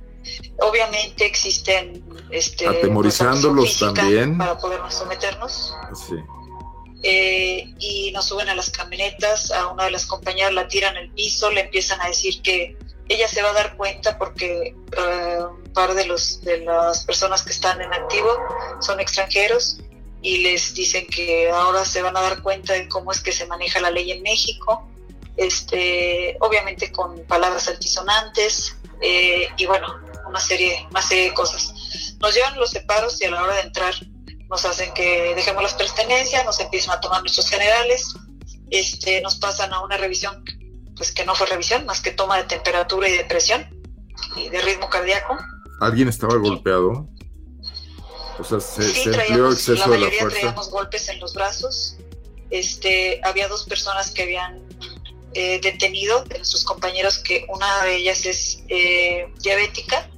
[0.59, 4.37] Obviamente existen este, atemorizándolos también.
[4.37, 5.73] para podernos someternos.
[7.03, 11.09] Eh, y nos suben a las camionetas, a una de las compañeras la tiran al
[11.11, 12.77] piso, le empiezan a decir que
[13.09, 17.43] ella se va a dar cuenta porque eh, un par de, los, de las personas
[17.43, 18.29] que están en activo
[18.81, 19.77] son extranjeros
[20.21, 23.45] y les dicen que ahora se van a dar cuenta de cómo es que se
[23.45, 24.87] maneja la ley en México,
[25.37, 29.87] este, obviamente con palabras altisonantes eh, y bueno,
[30.27, 31.73] una serie, una serie de cosas.
[32.19, 33.93] Nos llevan los separos y a la hora de entrar
[34.49, 38.13] nos hacen que dejemos las pertenencias, nos empiezan a tomar nuestros generales,
[38.69, 40.43] este, nos pasan a una revisión
[40.95, 43.67] pues que no fue revisión, más que toma de temperatura y de presión
[44.35, 45.37] y de ritmo cardíaco.
[45.79, 47.07] ¿Alguien estaba golpeado?
[48.39, 51.97] O sea, se, sí, exceso la mayoría de la traíamos golpes en los brazos.
[52.49, 54.66] Este, había dos personas que habían
[55.39, 60.09] eh, detenido de nuestros compañeros, que una de ellas es eh, diabética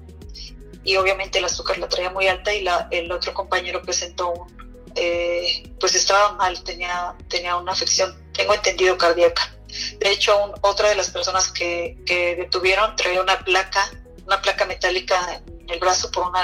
[0.85, 4.91] y obviamente el azúcar la traía muy alta y la, el otro compañero presentó un,
[4.95, 9.53] eh, pues estaba mal, tenía, tenía una afección, tengo entendido, cardíaca.
[9.99, 11.97] De hecho, otra de las personas que,
[12.37, 13.91] detuvieron traía una placa,
[14.25, 16.35] una placa metálica en el brazo por un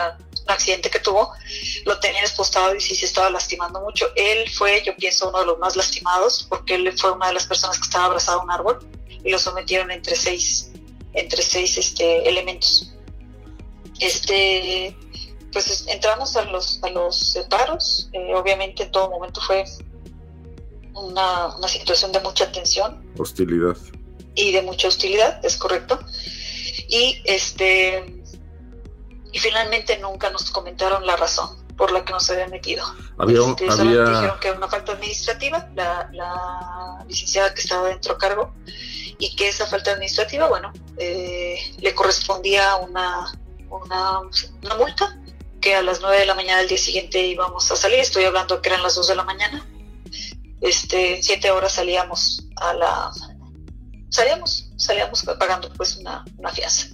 [0.47, 1.31] accidente que tuvo.
[1.85, 4.07] Lo tenía expostado y sí se estaba lastimando mucho.
[4.15, 7.45] Él fue, yo pienso, uno de los más lastimados porque él fue una de las
[7.45, 8.87] personas que estaba abrazado a un árbol
[9.23, 10.71] y lo sometieron entre seis,
[11.13, 12.93] entre seis este, elementos.
[13.99, 14.95] Este,
[15.51, 18.09] pues entramos a los, a los separos.
[18.13, 19.63] Eh, obviamente en todo momento fue
[20.93, 23.03] una, una situación de mucha tensión.
[23.17, 23.77] Hostilidad.
[24.35, 25.99] Y de mucha hostilidad, es correcto.
[26.89, 28.14] Y este
[29.35, 32.85] y finalmente nunca nos comentaron la razón por la que nos habían metido.
[33.17, 38.17] Había, este, dijeron que era una falta administrativa, la, la, licenciada que estaba dentro a
[38.17, 38.53] cargo,
[39.19, 43.29] y que esa falta administrativa, bueno, eh, le correspondía una,
[43.69, 45.19] una, una, multa,
[45.59, 48.61] que a las 9 de la mañana del día siguiente íbamos a salir, estoy hablando
[48.61, 49.67] que eran las 2 de la mañana,
[50.61, 53.11] este, 7 horas salíamos a la...
[54.07, 56.87] Salíamos, salíamos pagando pues una, una fianza.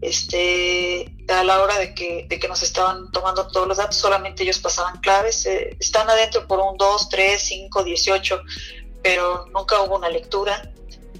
[0.00, 4.42] Este, a la hora de que, de que nos estaban tomando todos los datos, solamente
[4.42, 8.40] ellos pasaban claves, eh, están adentro por un 2, 3, 5, 18,
[9.02, 10.70] pero nunca hubo una lectura,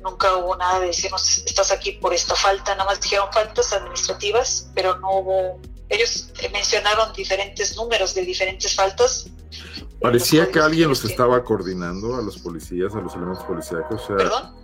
[0.03, 4.71] nunca hubo nada de decirnos estás aquí por esta falta, nada más dijeron faltas administrativas,
[4.75, 9.27] pero no hubo, ellos mencionaron diferentes números de diferentes faltas.
[10.01, 14.03] Parecía que alguien los estaba coordinando a los policías, a los elementos policíacos.
[14.09, 14.62] ¿Perdón?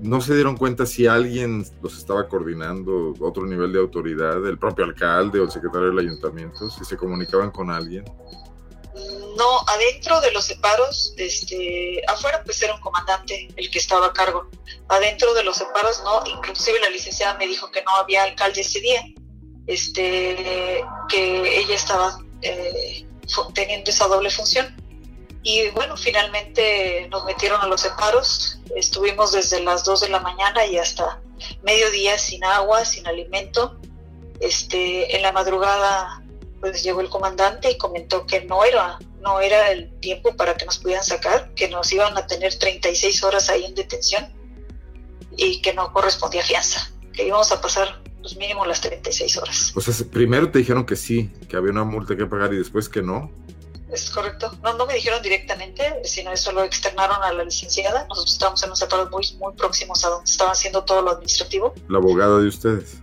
[0.00, 4.84] ¿No se dieron cuenta si alguien los estaba coordinando, otro nivel de autoridad, el propio
[4.84, 8.04] alcalde o el secretario del ayuntamiento, si se comunicaban con alguien?
[9.36, 14.12] No, adentro de los separos, este, afuera pues era un comandante el que estaba a
[14.12, 14.50] cargo.
[14.88, 18.80] Adentro de los separos no, inclusive la licenciada me dijo que no había alcalde ese
[18.80, 19.02] día,
[19.66, 23.06] este, que ella estaba eh,
[23.54, 24.74] teniendo esa doble función.
[25.42, 30.66] Y bueno, finalmente nos metieron a los separos, estuvimos desde las 2 de la mañana
[30.66, 31.20] y hasta
[31.62, 33.78] mediodía sin agua, sin alimento.
[34.40, 36.22] Este, en la madrugada
[36.60, 40.64] pues llegó el comandante y comentó que no era no era el tiempo para que
[40.64, 44.32] nos pudieran sacar, que nos iban a tener 36 horas ahí en detención
[45.36, 49.72] y que no correspondía fianza, que íbamos a pasar pues mínimo las 36 horas.
[49.74, 52.88] O sea, primero te dijeron que sí, que había una multa que pagar y después
[52.88, 53.30] que no
[53.92, 54.50] es correcto.
[54.62, 58.06] No, no me dijeron directamente, sino eso lo externaron a la licenciada.
[58.08, 61.74] Nosotros estábamos en un separado muy, muy próximos a donde estaban haciendo todo lo administrativo.
[61.88, 62.98] ¿La abogada de ustedes?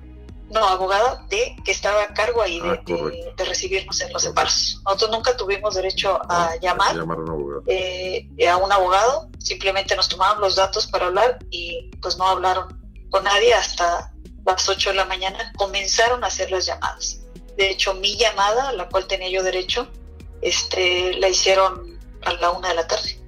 [0.49, 4.81] No, abogada de que estaba a cargo ahí de, ah, recibirnos en los separos.
[4.85, 7.63] Nosotros nunca tuvimos derecho a ah, llamar, a, un abogado.
[7.67, 12.81] Eh, a un abogado, simplemente nos tomaron los datos para hablar y pues no hablaron
[13.09, 14.13] con nadie hasta
[14.45, 15.51] las 8 de la mañana.
[15.57, 17.19] Comenzaron a hacer las llamadas.
[17.57, 19.89] De hecho, mi llamada, a la cual tenía yo derecho,
[20.41, 23.19] este, la hicieron a la una de la tarde.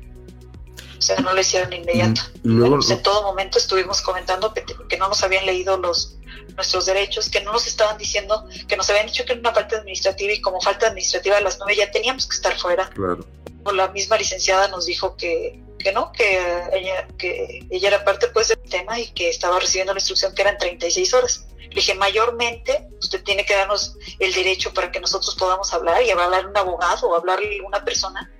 [0.97, 2.21] O sea, no la hicieron inmediato.
[2.43, 6.17] Mm, pues, en todo momento estuvimos comentando que, que, no nos habían leído los
[6.55, 9.77] nuestros derechos, que no nos estaban diciendo, que nos habían dicho que era una falta
[9.77, 12.89] administrativa y como falta administrativa a las nueve ya teníamos que estar fuera.
[12.89, 13.25] Claro.
[13.71, 16.39] La misma licenciada nos dijo que, que no, que
[16.73, 20.41] ella, que ella era parte pues del tema y que estaba recibiendo la instrucción que
[20.41, 21.47] eran 36 horas.
[21.59, 26.09] Le dije, mayormente usted tiene que darnos el derecho para que nosotros podamos hablar y
[26.11, 28.31] hablar un abogado o hablarle a una persona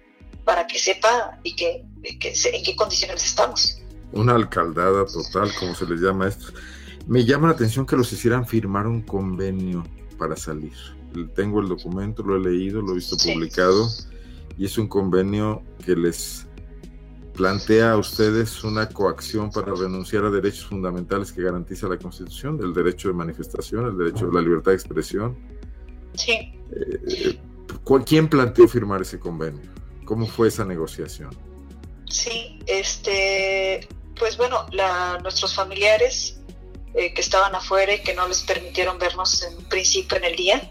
[0.44, 3.82] para que sepa y que, en qué condiciones estamos.
[4.12, 6.48] Una alcaldada total, como se les llama esto.
[7.08, 9.84] Me llama la atención que los hicieran firmar un convenio
[10.18, 10.74] para salir.
[11.36, 13.90] Tengo el documento, lo he leído, lo he visto publicado
[14.60, 16.46] y es un convenio que les
[17.34, 22.74] plantea a ustedes una coacción para renunciar a derechos fundamentales que garantiza la Constitución, el
[22.74, 25.38] derecho de manifestación, el derecho a la libertad de expresión.
[26.16, 26.60] Sí.
[26.76, 27.40] Eh,
[28.06, 29.72] ¿Quién planteó firmar ese convenio?
[30.04, 31.30] ¿Cómo fue esa negociación?
[32.10, 34.66] Sí, este, pues bueno,
[35.22, 36.42] nuestros familiares
[36.96, 40.70] eh, que estaban afuera y que no les permitieron vernos en principio en el día,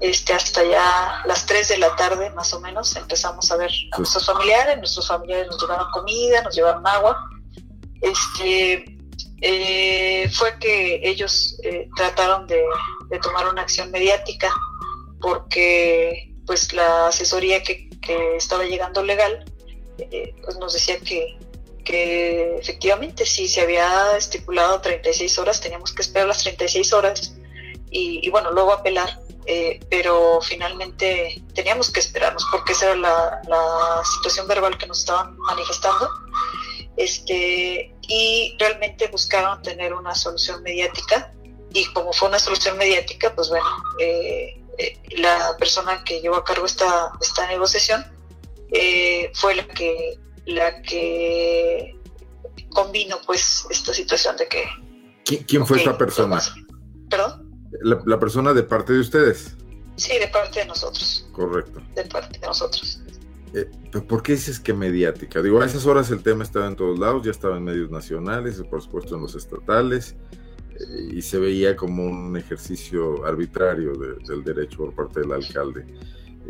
[0.00, 3.98] este, hasta ya las 3 de la tarde más o menos empezamos a ver a
[3.98, 7.30] nuestros familiares, nuestros familiares nos llevaron comida, nos llevaron agua.
[8.02, 8.84] Este,
[9.40, 12.62] eh, fue que ellos eh, trataron de,
[13.22, 14.52] tomar una acción mediática
[15.20, 17.86] porque pues la asesoría que,
[18.36, 19.44] estaba llegando legal
[19.98, 21.36] eh, pues nos decía que,
[21.84, 27.34] que efectivamente si se había estipulado 36 horas teníamos que esperar las 36 horas
[27.90, 34.02] y, y bueno luego apelar eh, pero finalmente teníamos que esperarnos porque esa era la,
[34.16, 36.08] situación verbal que nos estaban manifestando.
[36.96, 41.32] Este, y realmente buscaron tener una solución mediática
[41.72, 43.66] y como fue una solución mediática, pues bueno,
[44.00, 48.04] eh, eh, la persona que llevó a cargo esta, esta negociación
[49.34, 51.96] fue la que, la que
[52.70, 54.64] combinó pues esta situación de que...
[55.46, 56.40] ¿Quién, fue esta persona?
[57.08, 57.45] ¿Perdón?
[57.82, 59.56] La, persona de parte de ustedes.
[59.96, 61.28] Sí, de parte de nosotros.
[61.32, 61.80] Correcto.
[61.94, 63.00] De parte de nosotros.
[63.54, 63.70] Eh,
[64.06, 65.40] ¿Por qué dices que mediática?
[65.40, 68.60] Digo, a esas horas el tema estaba en todos lados, ya estaba en medios nacionales,
[68.68, 70.16] por supuesto en los estatales,
[70.72, 75.86] eh, y se veía como un ejercicio arbitrario del derecho por parte del alcalde.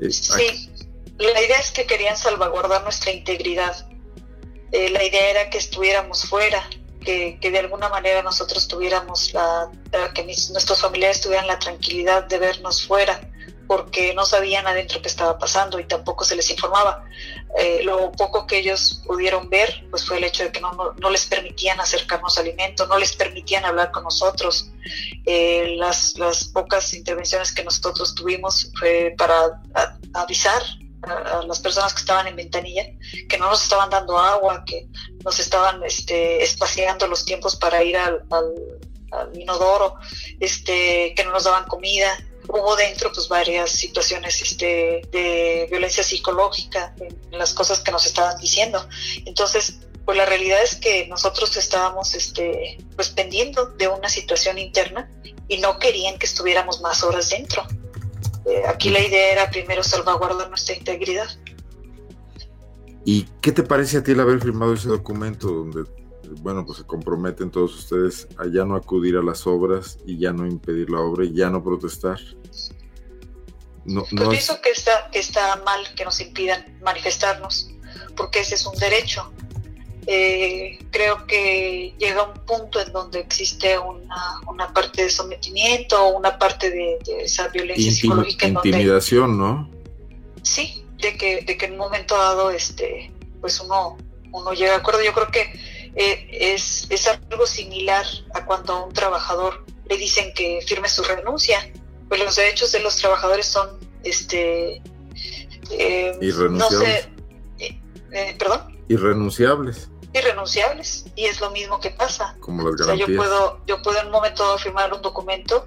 [0.00, 0.70] Eh, sí,
[1.18, 3.88] la idea es que querían salvaguardar nuestra integridad.
[4.72, 6.68] la idea era que estuviéramos fuera,
[7.06, 9.70] que, de alguna manera nosotros tuviéramos la,
[10.12, 13.20] que nuestros familiares tuvieran la tranquilidad de vernos fuera,
[13.68, 17.04] porque no sabían adentro qué estaba pasando y tampoco se les informaba.
[17.58, 21.10] eh, lo poco que ellos pudieron ver, pues fue el hecho de que no, no,
[21.10, 24.68] les permitían acercarnos alimento, no les permitían hablar con nosotros.
[25.24, 29.62] Eh, las, las pocas intervenciones que nosotros tuvimos fue para
[30.12, 30.62] avisar
[31.02, 32.84] a, las personas que estaban en ventanilla
[33.28, 34.88] que no nos estaban dando agua, que
[35.24, 39.94] nos estaban este, espaciando los tiempos para ir al, al, inodoro,
[40.40, 42.16] este, que no nos daban comida.
[42.48, 48.38] Hubo dentro pues varias situaciones este, de violencia psicológica en las cosas que nos estaban
[48.38, 48.86] diciendo.
[49.24, 55.10] Entonces, pues la realidad es que nosotros estábamos este, pues pendiendo de una situación interna
[55.48, 57.66] y no querían que estuviéramos más horas dentro.
[58.46, 61.28] Eh, aquí la idea era primero salvaguardar nuestra integridad.
[63.04, 65.84] ¿Y qué te parece a ti el haber firmado ese documento donde,
[66.42, 70.32] bueno, pues se comprometen todos ustedes a ya no acudir a las obras y ya
[70.32, 72.18] no impedir la obra y ya no protestar?
[73.84, 77.70] No, pues pienso que está, que está mal que nos impidan manifestarnos,
[78.16, 79.32] porque ese es un derecho.
[80.08, 86.38] Eh, creo que llega un punto en donde existe una, una parte de sometimiento, una
[86.38, 88.46] parte de, esa violencia psicológica.
[88.46, 89.68] Intimidación, ¿no?
[90.42, 93.96] Sí, de que, de que en un momento dado, este, pues uno,
[94.30, 95.02] uno llega a acuerdo.
[95.02, 95.52] Yo creo que
[95.96, 101.02] eh, es, es algo similar a cuando a un trabajador le dicen que firme su
[101.02, 101.68] renuncia.
[102.08, 103.70] Pues los derechos de los trabajadores son,
[104.04, 104.80] este,
[105.72, 106.16] eh,
[106.48, 107.10] no sé,
[108.38, 108.78] perdón.
[108.88, 112.36] Irrenunciables irrenunciables y es lo mismo que pasa.
[112.40, 115.66] Como las yo puedo, yo puedo en un momento dado firmar un documento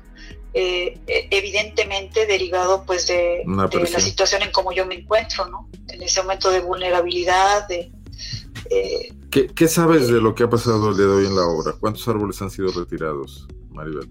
[0.54, 5.70] eh, e, evidentemente derivado pues de, la situación en cómo yo me encuentro, ¿no?
[5.88, 7.92] En ese momento de vulnerabilidad, de...
[8.70, 11.74] Eh, ¿Qué, sabes de lo que ha pasado el día de hoy en la obra?
[11.80, 14.10] ¿Cuántos árboles han sido retirados, Maribel?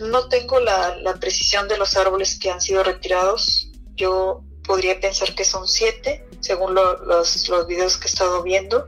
[0.00, 3.70] No tengo la, precisión de los árboles que han sido retirados.
[3.96, 8.86] Yo podría pensar que son siete, según los, los videos que he estado viendo.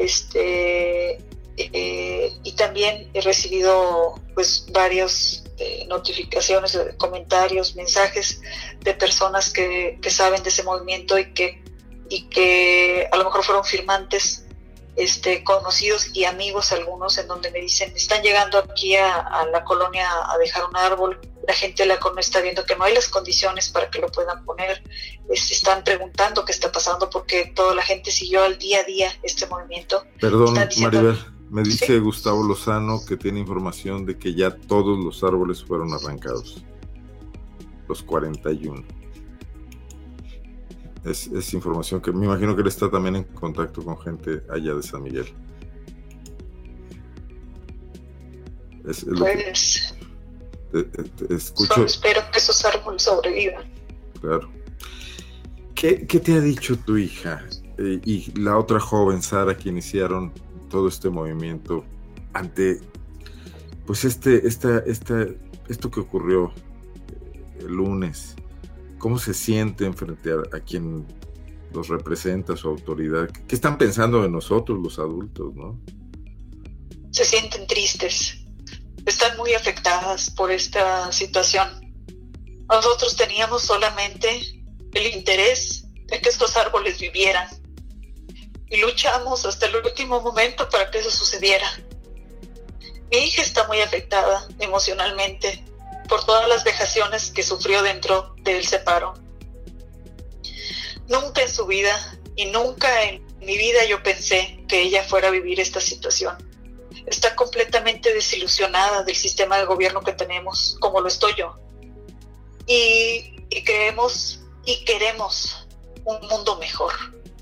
[0.00, 1.18] Este,
[1.58, 8.40] eh, y también he recibido pues varias eh, notificaciones, comentarios, mensajes
[8.80, 11.62] de personas que, saben de ese movimiento y que,
[12.08, 14.46] y que a lo mejor fueron firmantes
[14.96, 20.08] este, conocidos y amigos algunos en donde me dicen, están llegando aquí a, la colonia
[20.26, 23.68] a dejar un árbol, la gente la colonia está viendo que no hay las condiciones
[23.68, 24.82] para que lo puedan poner,
[25.34, 29.12] se están preguntando qué está pasando porque toda la gente siguió al día a día
[29.22, 30.04] este movimiento.
[30.20, 31.18] Perdón, Maribel,
[31.50, 36.62] me dice Gustavo Lozano que tiene información de que ya todos los árboles fueron arrancados,
[37.88, 38.99] los 41
[41.04, 44.82] es, información que me imagino que él está también en contacto con gente allá de
[44.82, 45.26] San Miguel.
[48.88, 49.94] Es, pues,
[51.28, 51.84] escucho.
[51.84, 53.64] espero que esos árboles sobrevivan.
[54.20, 54.50] Claro.
[55.74, 57.42] ¿Qué, te ha dicho tu hija
[57.78, 60.32] eh, y la otra joven, Sara, que iniciaron
[60.68, 61.84] todo este movimiento
[62.34, 62.80] ante,
[63.86, 65.26] pues, este, esta, esta,
[65.68, 66.52] esto que ocurrió
[67.60, 68.36] el lunes?
[69.00, 71.06] ¿Cómo se sienten frente a, quien
[71.72, 73.30] los representa, su autoridad?
[73.48, 75.80] ¿Qué están pensando de nosotros, los adultos, no?
[77.10, 78.44] Se sienten tristes,
[79.06, 81.66] están muy afectadas por esta situación.
[82.68, 84.28] Nosotros teníamos solamente
[84.92, 87.48] el interés de que estos árboles vivieran
[88.68, 91.66] y luchamos hasta el último momento para que eso sucediera.
[93.10, 95.64] Mi hija está muy afectada emocionalmente
[96.10, 99.14] por todas las vejaciones que sufrió dentro del separo.
[101.06, 105.30] Nunca en su vida y nunca en mi vida yo pensé que ella fuera a
[105.30, 106.36] vivir esta situación.
[107.06, 111.56] Está completamente desilusionada del sistema de gobierno que tenemos, como lo estoy yo.
[112.66, 115.68] Y, creemos y queremos
[116.04, 116.92] un mundo mejor,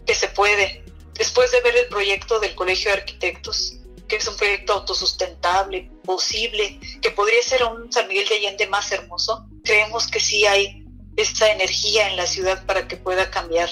[0.07, 0.85] que se puede.
[1.14, 3.78] Después de ver el proyecto del Colegio de Arquitectos,
[4.09, 8.91] que es un proyecto autosustentable, posible, que podría ser un San Miguel de Allende más
[8.91, 10.85] hermoso, creemos que sí hay
[11.17, 13.69] esta energía en la ciudad para que pueda cambiar,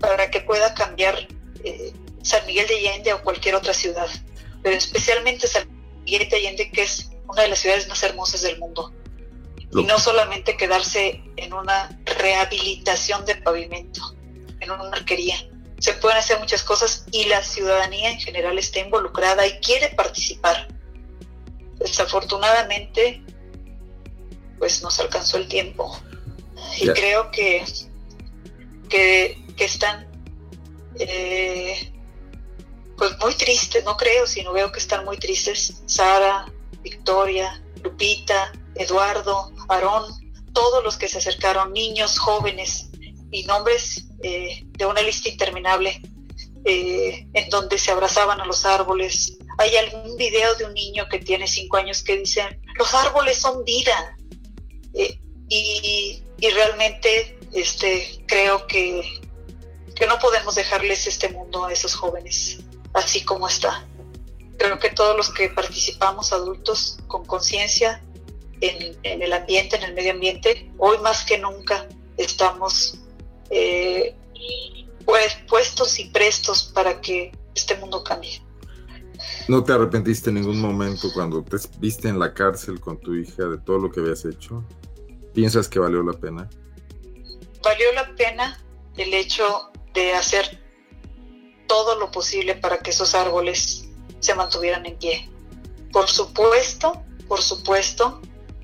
[0.00, 1.28] para que pueda cambiar
[1.62, 1.92] eh,
[2.22, 4.08] San Miguel de Allende o cualquier otra ciudad,
[4.62, 5.68] pero especialmente San
[6.04, 8.92] Miguel de Allende, que es una de las ciudades más hermosas del mundo.
[9.72, 14.16] Y no solamente quedarse en una rehabilitación de pavimento,
[14.58, 15.36] en una arquería
[15.80, 20.68] se pueden hacer muchas cosas y la ciudadanía en general está involucrada y quiere participar.
[21.78, 23.22] Desafortunadamente,
[24.58, 25.98] pues nos alcanzó el tiempo.
[26.76, 27.64] Y creo que,
[28.90, 30.06] que, están
[30.98, 31.92] eh,
[32.98, 35.82] pues muy tristes, no creo, sino veo que están muy tristes.
[35.86, 36.44] Sara,
[36.82, 40.04] Victoria, Lupita, Eduardo, Aarón,
[40.52, 42.89] todos los que se acercaron, niños, jóvenes,
[43.30, 46.00] y nombres eh, de una lista interminable
[46.64, 49.38] eh, en donde se abrazaban a los árboles.
[49.58, 53.64] Hay algún video de un niño que tiene cinco años que dice, los árboles son
[53.64, 54.16] vida.
[55.48, 59.20] y, y, realmente este, creo que,
[59.94, 62.60] que no podemos dejarles este mundo a esos jóvenes
[62.92, 63.86] así como está.
[64.58, 68.02] Creo que todos los que participamos adultos con conciencia
[68.60, 72.98] en, el ambiente, en el medio ambiente, hoy más que nunca estamos
[73.50, 74.14] eh,
[75.04, 78.42] pues, puestos y prestos para que este mundo cambie.
[79.48, 83.44] ¿No te arrepentiste en ningún momento cuando te viste en la cárcel con tu hija
[83.44, 84.64] de todo lo que habías hecho?
[85.34, 86.48] ¿Piensas que valió la pena?
[87.62, 88.62] Valió la pena
[88.96, 90.60] el hecho de hacer
[91.66, 93.88] todo lo posible para que esos árboles
[94.20, 95.30] se mantuvieran en pie.
[95.92, 98.20] Por supuesto, por supuesto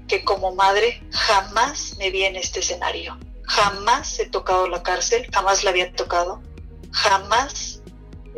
[0.09, 3.19] que como madre jamás me vi en este escenario.
[3.47, 6.43] Jamás he tocado la cárcel, jamás la había tocado,
[6.93, 7.83] jamás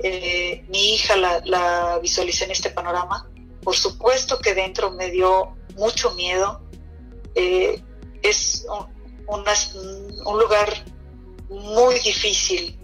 [0.02, 3.28] eh, mi hija la, la visualicé en este panorama.
[3.62, 6.62] Por supuesto que dentro me dio mucho miedo.
[7.34, 7.82] Eh,
[8.22, 8.66] es
[9.28, 10.84] un, lugar
[11.48, 12.78] muy difícil,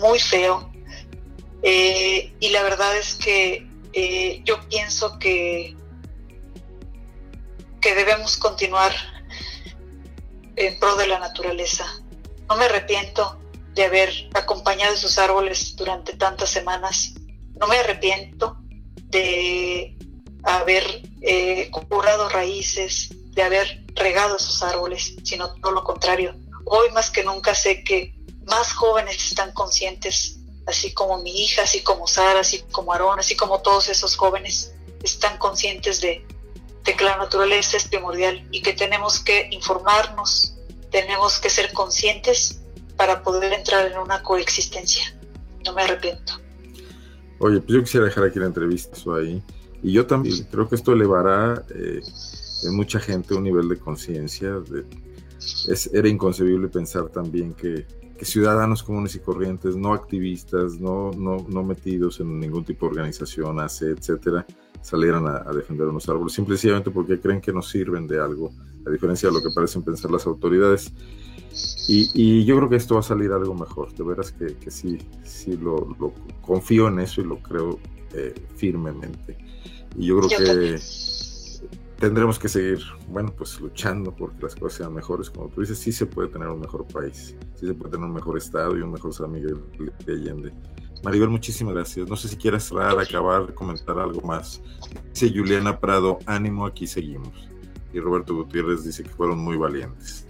[0.00, 0.70] muy feo.
[1.62, 3.66] Eh, y la verdad es que
[4.44, 5.74] yo pienso que
[7.86, 8.92] que debemos continuar
[10.56, 11.86] en pro de la naturaleza.
[12.48, 13.38] No me arrepiento
[13.74, 17.14] de haber acompañado esos árboles durante tantas semanas.
[17.60, 18.56] No me arrepiento
[18.96, 19.96] de
[20.42, 26.34] haber eh, curado raíces, de haber regado esos árboles, sino todo lo contrario.
[26.64, 28.14] Hoy más que nunca sé que
[28.46, 33.36] más jóvenes están conscientes, así como mi hija, así como Sara, así como Aarón, así
[33.36, 36.26] como todos esos jóvenes están conscientes de
[36.86, 40.45] de que la naturaleza es primordial y que tenemos que informarnos,
[40.96, 42.62] tenemos que ser conscientes
[42.96, 45.04] para poder entrar en una coexistencia.
[45.62, 46.40] No me arrepiento.
[47.38, 49.42] Oye, pues yo quisiera dejar aquí la entrevista ahí.
[49.82, 52.00] Y yo también creo que esto elevará eh,
[52.62, 54.54] en mucha gente un nivel de conciencia.
[55.92, 57.86] era inconcebible pensar también que,
[58.16, 62.92] que, ciudadanos comunes y corrientes, no activistas, no, no, no metidos en ningún tipo de
[62.92, 64.46] organización, ACE, etcétera,
[64.82, 68.52] salieran a, defender unos árboles, simplemente porque creen que no sirven de algo,
[68.86, 70.92] a diferencia de lo que parecen pensar las autoridades.
[71.88, 74.98] Y, yo creo que esto va a salir algo mejor, de veras que, que sí,
[75.24, 75.96] sí lo,
[76.40, 77.78] confío en eso y lo creo
[78.12, 79.36] eh, firmemente.
[79.96, 80.78] Y yo creo que
[81.98, 85.30] tendremos que seguir, bueno, pues luchando porque las cosas sean mejores.
[85.30, 88.14] Como tú dices, sí se puede tener un mejor país, sí se puede tener un
[88.14, 90.52] mejor Estado y un mejor San de Allende.
[91.02, 92.08] Maribel, muchísimas gracias.
[92.08, 94.60] No sé si quieres cerrar, acabar, comentar algo más.
[95.12, 97.32] Dice Juliana Prado, ánimo, aquí seguimos.
[97.92, 100.26] Y Roberto Gutiérrez dice que fueron muy valientes.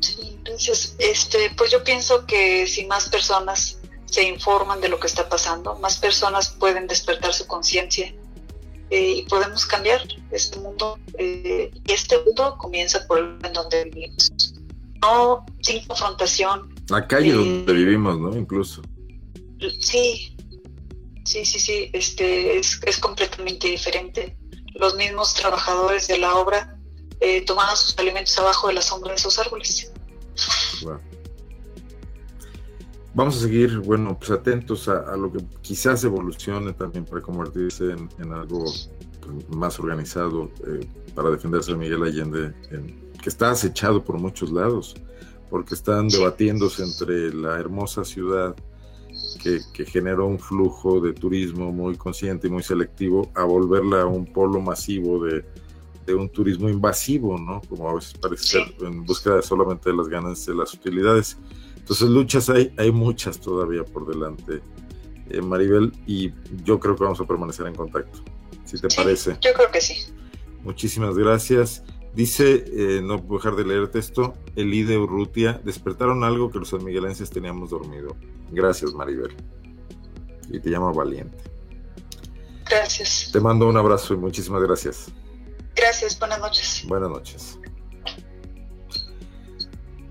[0.00, 0.96] Sí, gracias.
[0.98, 5.78] Este, pues yo pienso que si más personas se informan de lo que está pasando,
[5.78, 8.12] más personas pueden despertar su conciencia
[8.90, 10.98] eh, y podemos cambiar este mundo.
[11.18, 14.54] Eh, y este mundo comienza por el en donde vivimos.
[15.00, 16.74] No sin confrontación.
[16.88, 18.36] La calle donde vivimos, ¿no?
[18.36, 18.82] Incluso.
[19.80, 20.36] Sí,
[21.24, 24.36] sí, sí, sí, este, es, es completamente diferente.
[24.74, 26.78] Los mismos trabajadores de la obra
[27.20, 29.92] eh, tomaban sus alimentos abajo de la sombra de esos árboles.
[33.18, 38.32] Vamos a seguir, bueno, pues atentos a, lo que quizás evolucione también para convertirse en,
[38.32, 38.64] algo
[39.48, 42.54] más organizado eh, para defenderse de Miguel Allende,
[43.20, 44.94] que está acechado por muchos lados,
[45.50, 48.54] porque están debatiéndose entre la hermosa ciudad
[49.42, 54.32] que, generó un flujo de turismo muy consciente y muy selectivo a volverla a un
[54.32, 55.44] polo masivo de,
[56.14, 57.62] un turismo invasivo, ¿no?
[57.68, 61.36] Como a veces parece ser en búsqueda solamente de las ganancias, de las utilidades.
[61.88, 64.60] Entonces luchas hay, hay muchas todavía por delante,
[65.30, 68.18] eh, Maribel, y yo creo que vamos a permanecer en contacto,
[68.66, 69.38] si te parece.
[69.40, 70.12] Yo creo que sí.
[70.64, 71.82] Muchísimas gracias.
[72.12, 77.30] Dice, eh, no puedo dejar de leerte esto, Elide Urrutia, despertaron algo que los sanmiguelenses
[77.30, 78.14] teníamos dormido.
[78.50, 79.34] Gracias, Maribel.
[80.50, 81.38] Y te llamo Valiente.
[82.68, 83.30] Gracias.
[83.32, 85.06] Te mando un abrazo y muchísimas gracias.
[85.74, 86.84] Gracias, buenas noches.
[86.86, 87.58] Buenas noches.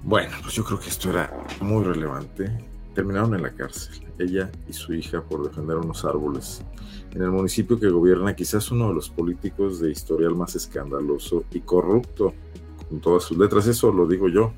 [0.08, 1.30] Bueno, pues yo creo que esto era
[1.60, 2.50] muy relevante.
[2.96, 6.64] Terminaron en la cárcel, ella y su hija, por defender unos árboles
[7.12, 11.60] en el municipio que gobierna quizás uno de los políticos de historial más escandaloso y
[11.60, 12.34] corrupto,
[12.88, 14.54] con todas sus letras, eso lo digo yo,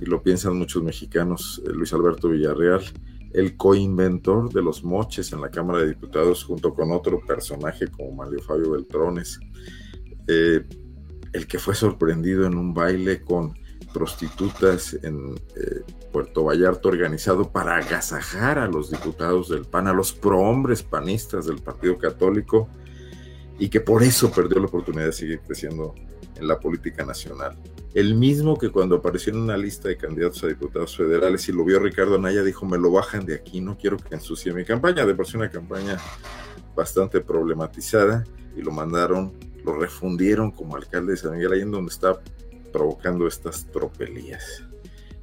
[0.00, 2.84] y lo piensan muchos mexicanos, eh, Luis Alberto Villarreal,
[3.32, 8.12] el coinventor de los moches en la Cámara de Diputados, junto con otro personaje como
[8.12, 9.40] Mario Fabio Beltrones,
[10.28, 10.64] eh,
[11.32, 13.54] el que fue sorprendido en un baile con
[13.92, 15.82] prostitutas en eh,
[16.12, 21.58] Puerto Vallarta organizado para agasajar a los diputados del PAN, a los prohombres panistas del
[21.58, 22.68] Partido Católico,
[23.58, 25.94] y que por eso perdió la oportunidad de seguir creciendo
[26.36, 27.58] en la política nacional.
[27.94, 31.64] El mismo que cuando apareció en una lista de candidatos a diputados federales y lo
[31.64, 35.04] vio Ricardo Anaya, dijo, me lo bajan de aquí, no quiero que ensucie mi campaña.
[35.04, 35.98] De por una campaña
[36.76, 38.24] bastante problematizada
[38.56, 39.32] y lo mandaron,
[39.64, 42.20] lo refundieron como alcalde de San Miguel Allende, donde está
[42.72, 44.64] provocando estas tropelías.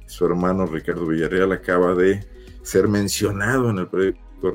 [0.06, 2.26] Su hermano Ricardo Villarreal acaba de
[2.62, 4.52] ser mencionado en el proyecto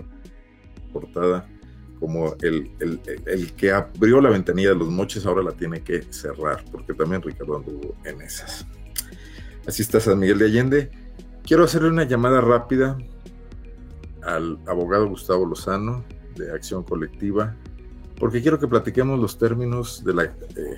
[0.92, 1.48] portada
[2.02, 2.72] como el,
[3.28, 7.22] el, que abrió la ventanilla de los moches, ahora la tiene que cerrar, porque también
[7.22, 8.66] Ricardo anduvo en esas.
[9.68, 10.92] Así está San Miguel de Allende.
[11.44, 12.98] Quiero hacerle una llamada rápida
[14.24, 16.04] al abogado Gustavo Lozano
[16.36, 17.56] de Acción Colectiva,
[18.20, 20.78] porque quiero que platiquemos los términos de la eh,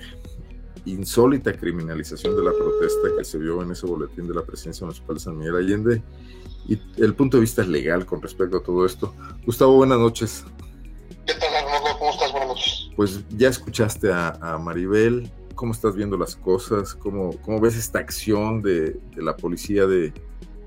[0.86, 5.16] insólita criminalización de la protesta que se vio en ese boletín de la presidencia municipal
[5.16, 6.02] de San Miguel Allende
[6.68, 9.14] y el punto de vista legal con respecto a todo esto.
[9.44, 10.44] Gustavo, buenas noches.
[11.26, 11.98] ¿Qué tal, Arnoldo?
[11.98, 12.32] ¿Cómo estás?
[12.32, 12.90] Buenas noches.
[12.96, 15.30] Pues ya escuchaste a, Maribel.
[15.54, 16.94] ¿Cómo estás viendo las cosas?
[16.94, 20.12] ¿Cómo, cómo ves esta acción de, la policía de,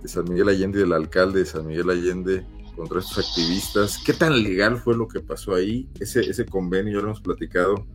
[0.02, 2.46] de San Miguel Allende y del alcalde de San Miguel Allende
[2.78, 3.98] contra estos activistas.
[4.06, 5.90] ¿Qué tan legal fue lo que pasó ahí?
[6.00, 7.86] Ese, ese convenio, ya lo hemos platicado,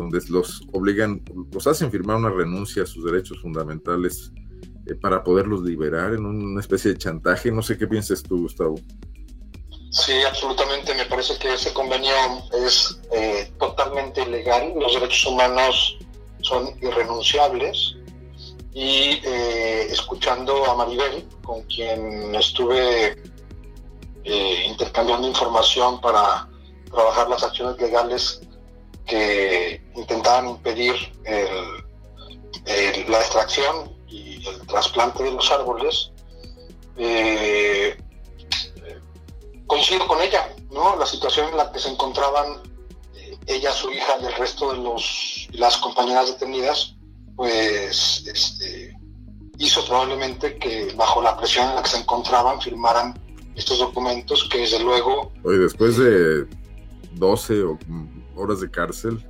[0.00, 1.22] donde los obligan,
[1.52, 4.32] los hacen firmar una renuncia a sus derechos fundamentales
[4.86, 7.52] eh, para poderlos liberar en una especie de chantaje.
[7.52, 8.76] No sé qué piensas tú, Gustavo.
[9.90, 10.94] Sí, absolutamente.
[10.94, 12.12] Me parece que ese convenio
[12.66, 14.72] es eh, totalmente ilegal.
[14.76, 15.98] Los derechos humanos
[16.40, 17.96] son irrenunciables.
[18.72, 23.20] Y eh, escuchando a Maribel, con quien estuve
[24.66, 26.48] intercambiando información para
[26.92, 28.40] trabajar las acciones legales
[29.10, 30.94] que intentaban impedir
[33.08, 36.12] la extracción y el trasplante de los árboles.
[36.96, 37.96] Eh,
[39.66, 40.96] coincido con ella, ¿no?
[40.96, 42.60] La situación en la que se encontraban
[43.14, 46.96] eh, ella, su hija y el resto de los, las compañeras detenidas,
[47.36, 48.96] pues este,
[49.58, 53.18] hizo probablemente que bajo la presión en la que se encontraban firmaran
[53.54, 55.32] estos documentos que desde luego...
[55.44, 56.46] Oye, después de
[57.12, 57.62] 12
[58.40, 59.24] horas de cárcel,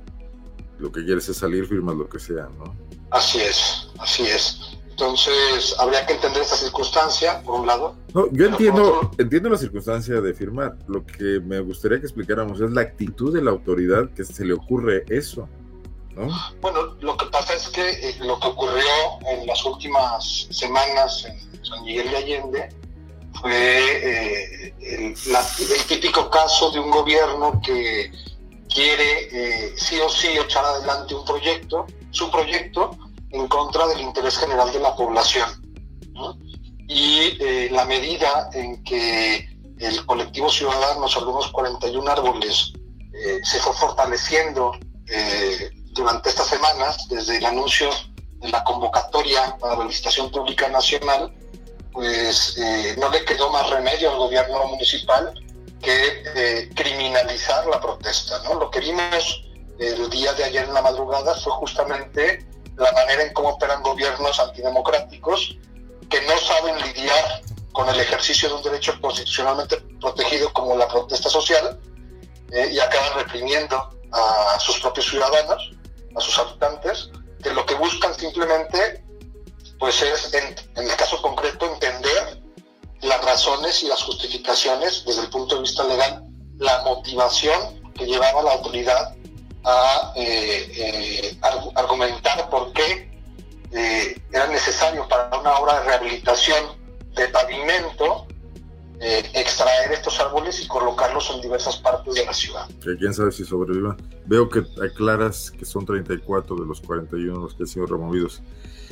[0.79, 2.75] lo que quieres es salir, firmas lo que sea, ¿no?
[3.11, 4.77] Así es, así es.
[4.89, 7.95] Entonces, habría que entender esta circunstancia, por un lado.
[8.13, 10.77] No, yo entiendo, entiendo la circunstancia de firmar.
[10.87, 14.53] Lo que me gustaría que explicáramos es la actitud de la autoridad que se le
[14.53, 15.47] ocurre eso.
[16.15, 16.29] ¿no?
[16.61, 18.83] Bueno, lo que pasa es que eh, lo que ocurrió
[19.27, 22.69] en las últimas semanas en San Miguel de Allende
[23.39, 25.15] fue eh, el,
[25.87, 28.11] típico caso de un gobierno que
[28.73, 32.97] quiere eh, sí o sí echar adelante un proyecto, su proyecto,
[33.31, 35.49] en contra del interés general de la población.
[36.87, 39.47] Y eh, la medida en que
[39.79, 42.73] el colectivo ciudadano, algunos 41 árboles,
[43.43, 44.71] se fue fortaleciendo
[45.93, 47.89] durante estas semanas, desde el anuncio
[48.41, 51.31] de la convocatoria para la licitación pública nacional,
[51.91, 55.33] pues eh, no le quedó más remedio al gobierno municipal
[55.81, 58.41] que eh, criminalizar la protesta.
[58.43, 58.55] ¿no?
[58.55, 59.43] Lo que vimos
[59.79, 62.45] el día de ayer en la madrugada fue justamente
[62.77, 65.57] la manera en cómo operan gobiernos antidemocráticos
[66.09, 71.29] que no saben lidiar con el ejercicio de un derecho constitucionalmente protegido como la protesta
[71.29, 71.79] social
[72.51, 75.71] eh, y acaban reprimiendo a sus propios ciudadanos,
[76.17, 77.09] a sus habitantes,
[77.41, 79.01] que lo que buscan simplemente
[79.79, 82.40] pues es, en, el caso concreto, entender
[83.01, 86.23] las razones y las justificaciones desde el punto de vista legal,
[86.57, 89.15] la motivación que llevaba a la autoridad
[89.63, 91.37] a eh, eh,
[91.75, 93.09] argumentar por qué
[93.71, 96.65] eh, era necesario para una obra de rehabilitación
[97.15, 98.27] de pavimento
[99.33, 102.67] extraer estos árboles y colocarlos en diversas partes de la ciudad.
[102.99, 103.97] quién sabe si sobrevivan.
[104.27, 108.43] Veo que aclaras que son 34 de los 41 los que han sido removidos.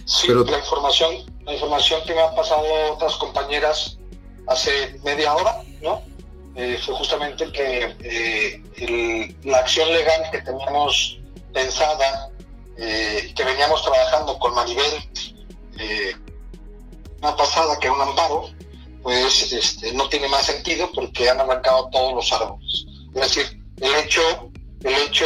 [0.05, 1.13] Sí, la información,
[1.45, 3.98] la información que me han pasado otras compañeras
[4.49, 6.01] hace media hora, ¿no?
[6.55, 11.19] Eh, fue justamente que eh, la acción legal que teníamos
[11.53, 12.29] pensada,
[12.77, 14.93] eh, que veníamos trabajando con Maribel,
[17.21, 18.49] una pasada que un amparo,
[19.01, 22.85] pues este, no tiene más sentido porque han arrancado todos los árboles.
[23.15, 24.21] Es decir, el hecho,
[24.83, 25.25] el hecho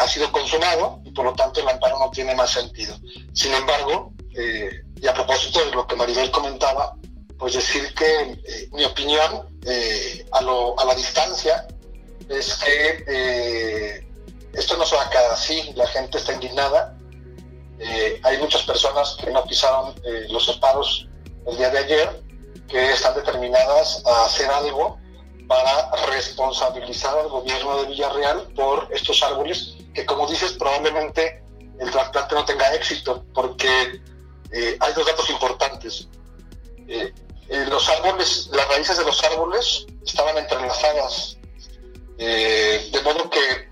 [0.00, 2.96] ha sido consumado por lo tanto el amparo no tiene más sentido.
[3.32, 6.96] Sin embargo, eh, y a propósito de lo que Maribel comentaba,
[7.38, 11.66] pues decir que eh, mi opinión eh, a, a, la distancia
[12.28, 14.04] es que
[14.52, 16.96] esto no se va a quedar así, la gente está indignada
[17.78, 21.08] Eh, hay muchas personas que no pisaron eh, los separos
[21.46, 22.22] el día de ayer,
[22.68, 24.98] que están determinadas a hacer algo
[25.48, 31.42] para responsabilizar al gobierno de Villarreal por estos árboles, que como dices, probablemente
[31.80, 34.00] el trasplante no tenga éxito, porque
[34.52, 36.08] eh, hay dos datos importantes.
[37.48, 41.36] Los árboles, las raíces de los árboles estaban entrelazadas,
[42.16, 43.68] de modo que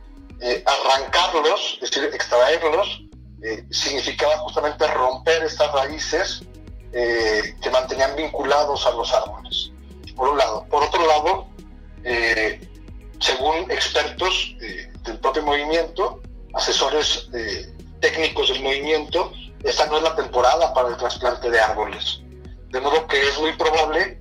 [0.67, 3.03] arrancarlos, es decir, extraerlos,
[3.45, 6.43] eh, significaba justamente romper estas raíces
[6.93, 9.73] eh, que mantenían vinculados a los árboles,
[10.15, 10.65] por un lado.
[10.71, 11.49] Por otro lado,
[12.05, 12.61] eh,
[13.19, 14.55] según expertos
[15.03, 16.21] del propio movimiento,
[16.55, 17.29] asesores
[18.01, 19.33] técnicos del movimiento,
[19.65, 22.22] esta no es la temporada para el trasplante de árboles.
[22.73, 24.21] De modo que es muy probable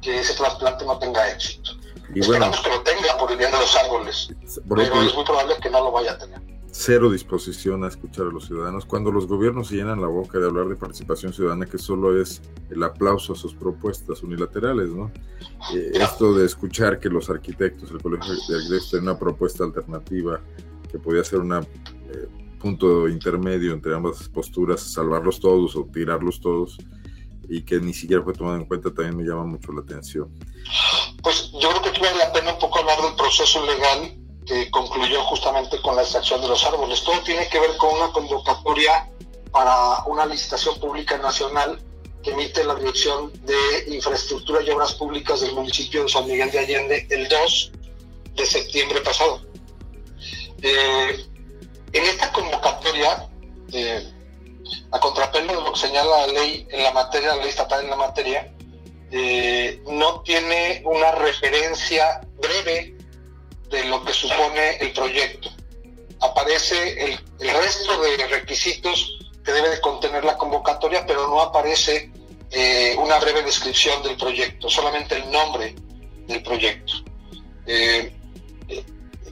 [0.00, 1.72] que ese trasplante no tenga éxito.
[2.14, 4.30] Y Esperamos que lo tenga por el bien de los árboles,
[4.66, 6.40] pero es muy probable que no lo vaya a tener
[6.78, 10.46] cero disposición a escuchar a los ciudadanos, cuando los gobiernos se llenan la boca de
[10.46, 12.40] hablar de participación ciudadana, que solo es
[12.70, 15.10] el aplauso a sus propuestas unilaterales, ¿no?
[15.74, 20.40] Eh, esto de escuchar que los arquitectos, el Colegio de Arquitectos, tiene una propuesta alternativa
[20.88, 21.64] que podía ser un eh,
[22.60, 26.78] punto intermedio entre ambas posturas, salvarlos todos o tirarlos todos,
[27.48, 30.30] y que ni siquiera fue tomado en cuenta, también me llama mucho la atención.
[31.22, 34.14] Pues yo creo que vale la pena un poco hablar del proceso legal
[34.46, 37.02] que concluyó justamente con la extracción de los árboles.
[37.02, 39.10] Todo tiene que ver con una convocatoria
[39.50, 41.78] para una licitación pública nacional
[42.22, 46.58] que emite la Dirección de Infraestructura y Obras Públicas del municipio de San Miguel de
[46.58, 47.72] Allende el 2
[48.34, 49.42] de septiembre pasado.
[50.62, 51.26] Eh,
[51.92, 53.28] en esta convocatoria,
[53.72, 54.12] eh,
[54.90, 57.90] a contrapelo de lo que señala la ley en la materia, la ley estatal en
[57.90, 58.52] la materia,
[59.10, 62.96] eh, no tiene una referencia breve
[63.70, 65.50] de lo que supone el proyecto.
[66.20, 72.10] Aparece el, resto de requisitos que debe de contener la convocatoria, pero no aparece
[72.50, 75.74] eh, una breve descripción del proyecto, solamente el nombre
[76.26, 76.92] del proyecto.
[77.66, 78.14] Eh,
[78.68, 78.84] eh,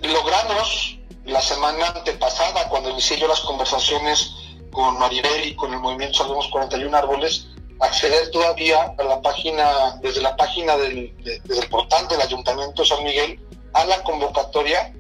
[0.03, 4.35] logramos la semana antepasada, cuando inicié yo las conversaciones
[4.77, 7.47] con Maribel y con el movimiento Salvemos 41 Árboles,
[7.81, 12.89] acceder todavía a la página, desde la página del, desde el portal del Ayuntamiento de
[12.89, 13.41] San Miguel,
[13.73, 14.93] a la convocatoria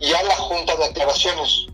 [0.00, 1.68] y a la junta de aclaraciones.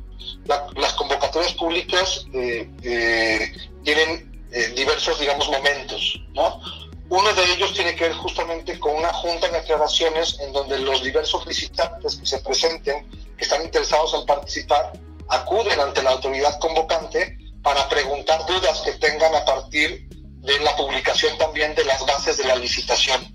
[0.45, 3.51] las convocatorias públicas eh, eh,
[3.83, 6.61] tienen eh, diversos, digamos, momentos, ¿no?
[7.09, 11.03] Uno de ellos tiene que ver justamente con una junta de aclaraciones en donde los
[11.03, 14.93] diversos licitantes que se presenten, que están interesados en participar,
[15.29, 21.37] acuden ante la autoridad convocante para preguntar dudas que tengan a partir de la publicación
[21.37, 23.35] también de las bases de la licitación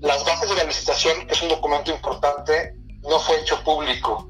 [0.00, 4.28] las bases de la licitación, que es un documento importante, no fue hecho público.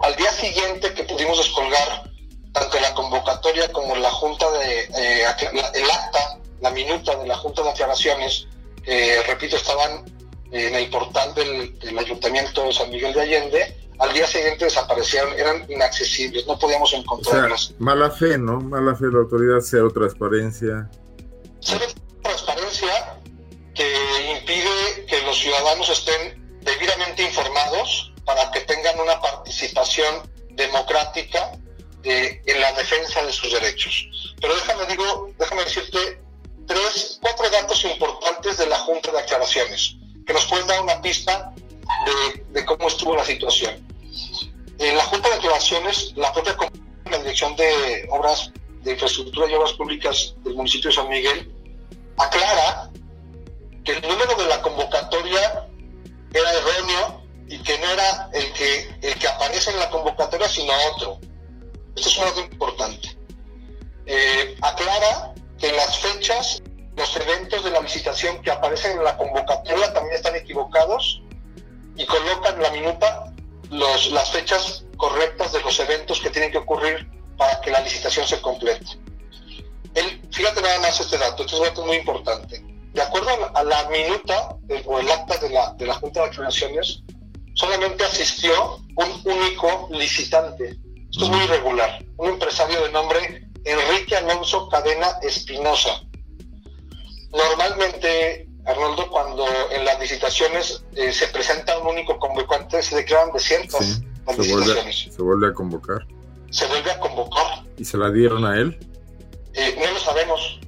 [0.00, 2.10] Al día siguiente que pudimos descolgar
[2.52, 5.26] tanto la convocatoria como la junta de, eh,
[5.74, 8.46] el acta, la minuta de la junta de aclaraciones,
[9.26, 10.04] repito, estaban
[10.52, 15.64] en el portal del, ayuntamiento de San Miguel de Allende, al día siguiente desaparecieron, eran
[15.70, 17.74] inaccesibles, no podíamos encontrarlas.
[17.78, 18.60] mala fe, ¿no?
[18.60, 20.90] Mala fe de la autoridad, cero transparencia.
[21.60, 21.84] Cero
[22.22, 23.18] transparencia
[23.74, 31.52] que impide que los ciudadanos estén debidamente informados para que tengan una participación democrática
[32.02, 34.08] eh, en la defensa de sus derechos.
[34.40, 36.20] Pero déjame, digo, déjame decirte
[36.66, 41.52] tres, cuatro datos importantes de la Junta de Aclaraciones que nos pueden dar una pista
[42.52, 43.85] de, cómo estuvo la situación.
[44.78, 46.56] En la Junta de Aclaraciones, la propia
[47.10, 48.50] la Dirección de Obras
[48.82, 51.52] de Infraestructura y Obras Públicas del municipio de San Miguel
[52.18, 52.90] aclara
[53.84, 55.68] que el número de la convocatoria
[56.32, 60.72] era erróneo y que no era el que, el que aparece en la convocatoria, sino
[60.94, 61.18] otro.
[61.94, 63.16] Esto es algo importante.
[64.06, 66.62] Eh, aclara que las fechas,
[66.96, 71.22] los eventos de la licitación que aparecen en la convocatoria también están equivocados
[71.96, 73.25] y colocan la minuta
[73.70, 78.26] los, las fechas correctas de los eventos que tienen que ocurrir para que la licitación
[78.26, 78.86] se complete.
[79.94, 83.88] El, fíjate nada más este dato, este dato es muy importante de acuerdo a la,
[83.90, 84.56] minuta
[84.86, 87.02] o el acta de la, de la Junta de Aclaraciones,
[87.52, 90.78] solamente asistió un único licitante.
[91.10, 92.02] Esto es muy irregular.
[92.16, 96.00] Un empresario de nombre Enrique Alonso Cadena Espinosa.
[97.30, 104.02] Normalmente, Arnoldo, cuando en las licitaciones eh, se presenta un único convocante, se declaran desiertas
[104.26, 104.84] las se licitaciones.
[104.84, 106.06] Vuelve, se vuelve a convocar.
[106.50, 107.64] Se vuelve a convocar.
[107.76, 108.78] ¿Y se la dieron a él?
[109.54, 110.60] Eh, no lo sabemos.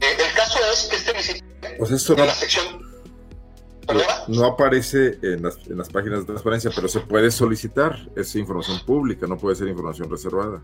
[0.00, 1.46] Eh, el caso es que este licitante
[1.78, 2.80] pues esto no, la sección...
[4.28, 8.80] no aparece en las, en las páginas de transparencia, pero se puede solicitar, es información
[8.84, 10.62] pública, no puede ser información reservada.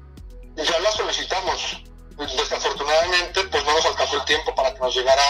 [0.57, 1.85] Ya la solicitamos.
[2.19, 5.23] Desafortunadamente, pues no nos alcanzó el tiempo para nos llegara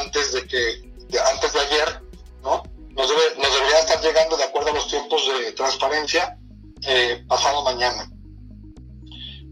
[0.00, 0.92] antes de que,
[1.34, 2.02] antes de ayer,
[2.44, 2.62] ¿no?
[2.90, 6.38] Nos, nos debería estar llegando de acuerdo a los tiempos de transparencia
[6.86, 8.08] eh, pasado mañana.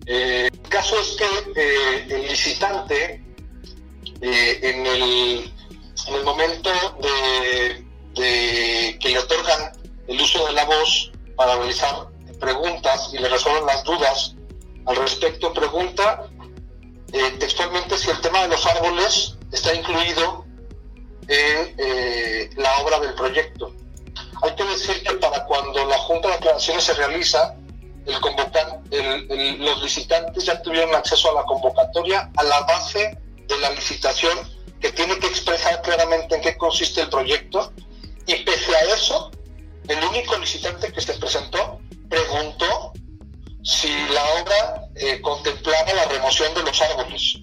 [0.07, 1.27] Eh, el caso es que
[1.57, 3.25] eh, el licitante,
[4.23, 5.53] en el
[6.07, 6.71] en el momento
[7.03, 7.85] de,
[8.99, 9.73] que le otorgan
[10.07, 14.37] el uso de la voz para realizar preguntas y le resuelven las dudas
[14.87, 16.27] al respecto, pregunta
[17.39, 20.45] textualmente si el tema de los árboles está incluido
[21.29, 23.73] en eh, la obra del proyecto.
[24.43, 27.55] Hay que decir que para cuando la Junta de Aclaraciones se realiza,
[28.07, 34.37] los licitantes ya tuvieron acceso a la convocatoria a la base de la licitación
[34.81, 37.73] que tiene que expresar claramente en qué consiste el proyecto
[38.27, 39.31] y pese a eso,
[39.89, 42.93] el único licitante que se presentó preguntó
[43.63, 47.39] si la obra eh, contemplaba la remoción de los árboles.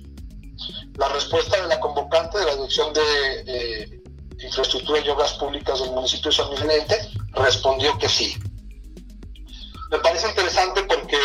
[0.97, 3.01] La respuesta de la convocante de la Dirección de
[3.47, 4.01] eh,
[4.39, 6.83] Infraestructura y Obras Públicas del municipio de San Miguel
[7.33, 8.35] respondió que sí.
[9.91, 11.17] Me parece interesante porque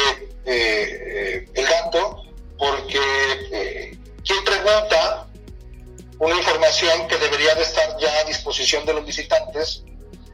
[0.45, 2.23] eh, el dato,
[2.59, 5.27] porque quien pregunta
[6.19, 9.83] una información que debería de estar ya a disposición de los licitantes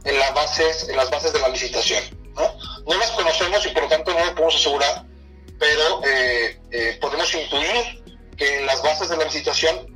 [0.04, 2.02] en las bases, en las bases de la licitación.
[2.36, 2.94] ¿no?
[2.94, 5.04] las conocemos y por lo tanto no lo podemos asegurar,
[5.58, 8.02] pero eh, eh, podemos intuir
[8.38, 9.94] que en las bases de la licitación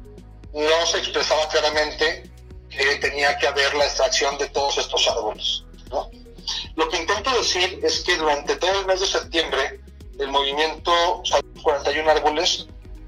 [0.53, 2.31] no se expresaba claramente
[2.69, 5.65] que tenía que haber la extracción de todos estos árboles.
[5.91, 6.11] ¿no?
[6.75, 9.81] Lo que intento decir es que durante todo el mes de septiembre,
[10.19, 10.93] el movimiento
[11.63, 12.67] 41 árboles,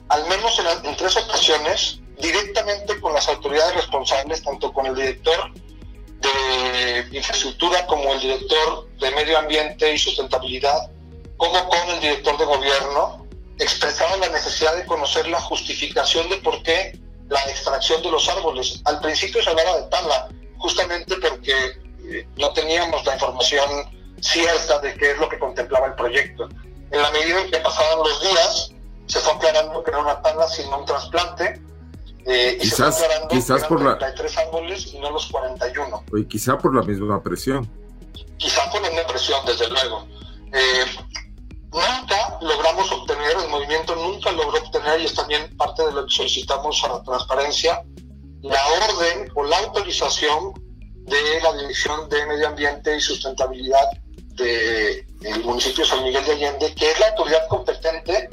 [0.09, 5.53] al menos en, en tres ocasiones, directamente con las autoridades responsables, tanto con el director
[5.53, 10.91] de infraestructura como el director de medio ambiente y sustentabilidad,
[11.37, 13.24] como con el director de gobierno,
[13.59, 16.99] expresaban la necesidad de conocer la justificación de por qué
[17.29, 18.81] la extracción de los árboles.
[18.85, 20.29] Al principio se hablaba de tala,
[20.59, 21.53] justamente porque
[22.05, 23.69] eh, no teníamos la información
[24.21, 26.49] cierta de qué es lo que contemplaba el proyecto.
[26.91, 28.73] En la medida en que pasaban los días,
[29.07, 31.61] se fue aclarando que no era una tala, sino un trasplante,
[32.27, 33.99] eh, quizás, quizás por la...
[34.47, 36.05] árboles y no los 41.
[36.15, 37.69] Y quizá por la misma presión.
[38.39, 40.07] Quizá por la misma presión, desde luego.
[40.53, 40.85] Eh,
[41.75, 46.15] nunca logramos obtener, el movimiento nunca logró obtener, y es también parte de lo que
[46.15, 47.83] solicitamos a la transparencia,
[48.43, 50.55] la orden o la autorización
[51.07, 53.91] de la Dirección de Medio Ambiente y Sustentabilidad
[54.37, 58.29] del municipio de San Miguel de Allende, que es la autoridad competente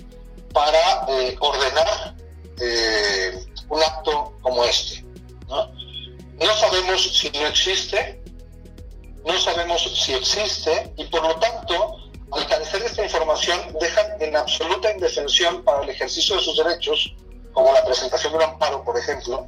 [0.53, 2.15] para eh, ordenar
[2.59, 5.03] eh, un acto como este.
[5.47, 5.67] ¿no?
[6.41, 8.21] no sabemos si no existe,
[9.25, 14.35] no sabemos si existe y por lo tanto, al carecer de esta información, dejan en
[14.35, 17.15] absoluta indefensión para el ejercicio de sus derechos,
[17.53, 19.47] como la presentación de un amparo, por ejemplo,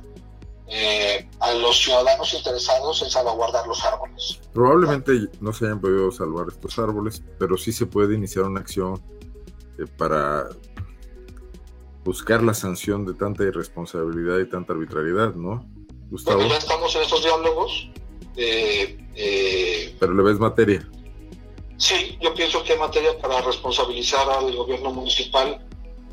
[0.67, 4.41] eh, a los ciudadanos interesados en salvaguardar los árboles.
[4.53, 9.01] Probablemente no se hayan podido salvar estos árboles, pero sí se puede iniciar una acción
[9.79, 10.49] eh, para
[12.03, 15.65] buscar la sanción de tanta irresponsabilidad y tanta arbitrariedad, ¿no?
[16.09, 16.37] Gustavo.
[16.37, 17.89] Bueno, ya estamos en estos diálogos.
[18.35, 20.87] Eh, eh, Pero le ves materia.
[21.83, 25.59] Sí, yo pienso que hay materia para responsabilizar al gobierno municipal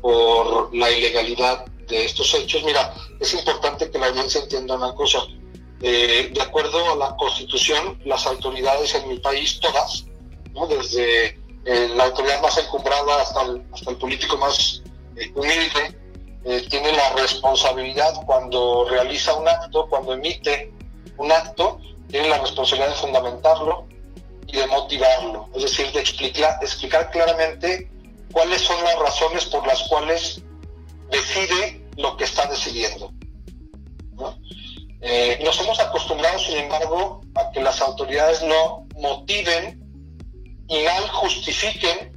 [0.01, 2.61] por la ilegalidad de estos hechos.
[2.65, 5.19] Mira, es importante que la audiencia entienda una cosa.
[5.81, 10.07] Eh, de acuerdo a la Constitución, las autoridades en mi país, todas,
[10.53, 10.67] ¿no?
[10.67, 11.39] desde
[11.95, 13.41] la autoridad más encumbrada hasta
[13.91, 14.83] el político más
[15.35, 15.97] humilde
[16.43, 20.73] eh, tiene la responsabilidad cuando realiza un acto, cuando emite
[21.15, 23.87] un acto, tiene la responsabilidad de fundamentarlo
[24.51, 27.89] y de motivarlo, es decir, de explicar, explicar claramente
[28.31, 30.41] cuáles son las razones por las cuales
[31.09, 33.11] decide lo que está decidiendo.
[35.01, 39.81] Eh, nos hemos acostumbrado, sin embargo, a que las autoridades no motiven
[40.67, 42.11] y mal justifiquen,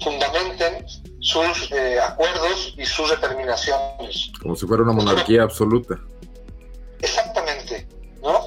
[0.00, 0.86] fundamenten
[1.20, 4.32] sus eh, acuerdos y sus determinaciones.
[4.40, 5.98] Como si fuera una monarquía absoluta.
[7.00, 7.86] Exactamente,
[8.22, 8.40] ¿no?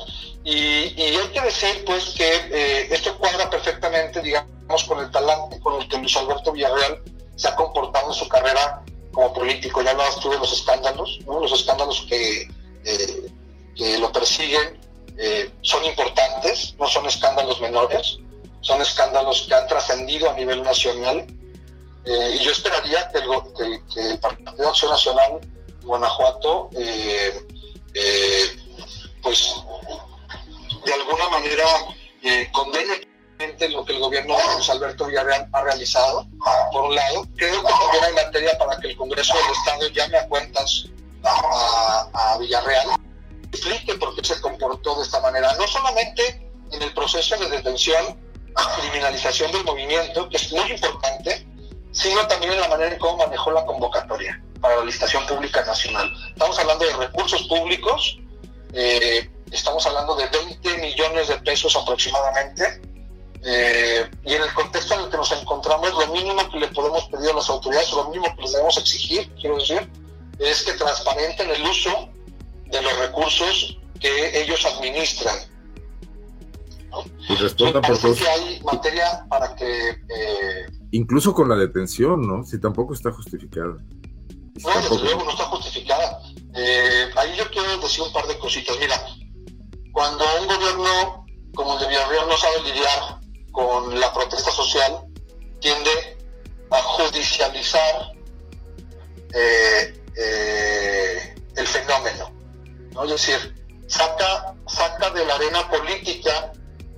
[0.49, 5.81] Y, hay que decir, pues, que eh, esto cuadra perfectamente, digamos, con el talante con
[5.81, 7.01] el que Luis Alberto Villarreal
[7.35, 8.81] se ha comportado en su carrera
[9.11, 9.81] como político.
[9.81, 11.41] Ya hablabas tú de los escándalos, ¿no?
[11.41, 12.47] Los escándalos que,
[12.85, 13.31] eh,
[13.75, 14.79] que lo persiguen
[15.61, 18.19] son importantes, no son escándalos menores,
[18.61, 21.25] son escándalos que han trascendido a nivel nacional
[22.07, 25.41] eh, y yo esperaría que el, Partido de Acción Nacional
[25.83, 27.33] Guanajuato eh,
[30.87, 31.65] de alguna manera
[32.23, 33.07] eh, condene
[33.69, 36.25] lo que el gobierno de Luis Alberto Villarreal ha realizado,
[36.71, 37.27] por un lado.
[37.35, 40.85] Creo que también hay materia para que el Congreso del Estado llame a cuentas
[41.23, 42.89] a, a Villarreal,
[43.51, 48.17] explique por qué se comportó de esta manera, no solamente en el proceso de detención,
[48.79, 51.45] criminalización del movimiento, que es muy importante,
[51.91, 56.11] sino también en la manera en cómo manejó la convocatoria para la licitación pública nacional.
[56.29, 58.17] Estamos hablando de recursos públicos,
[58.73, 62.81] eh, estamos hablando de 20 millones de pesos aproximadamente,
[63.43, 67.05] eh, y en el contexto en el que nos encontramos, lo mínimo que le podemos
[67.05, 69.89] pedir a las autoridades, lo mínimo que les debemos exigir, quiero decir,
[70.39, 72.09] es que transparenten el uso
[72.65, 75.35] de los recursos que ellos administran.
[77.29, 78.17] Y respondan por todos.
[78.17, 79.89] que hay materia para que...
[79.89, 82.43] Eh, Incluso con la detención, ¿no?
[82.43, 83.75] Si tampoco está justificada.
[83.75, 86.21] no, desde luego no está justificada.
[86.55, 88.75] Eh, ahí yo quiero decir un par de cositas.
[88.79, 88.95] Mira,
[89.97, 91.25] cuando un gobierno
[91.55, 93.19] como el de Villarreal no sabe lidiar
[93.51, 95.07] con la protesta social,
[95.59, 96.17] tiende
[96.69, 98.11] a judicializar
[99.33, 102.31] eh, eh, el fenómeno.
[102.91, 103.05] ¿no?
[103.05, 103.55] Es decir,
[103.87, 106.53] saca, saca de la arena política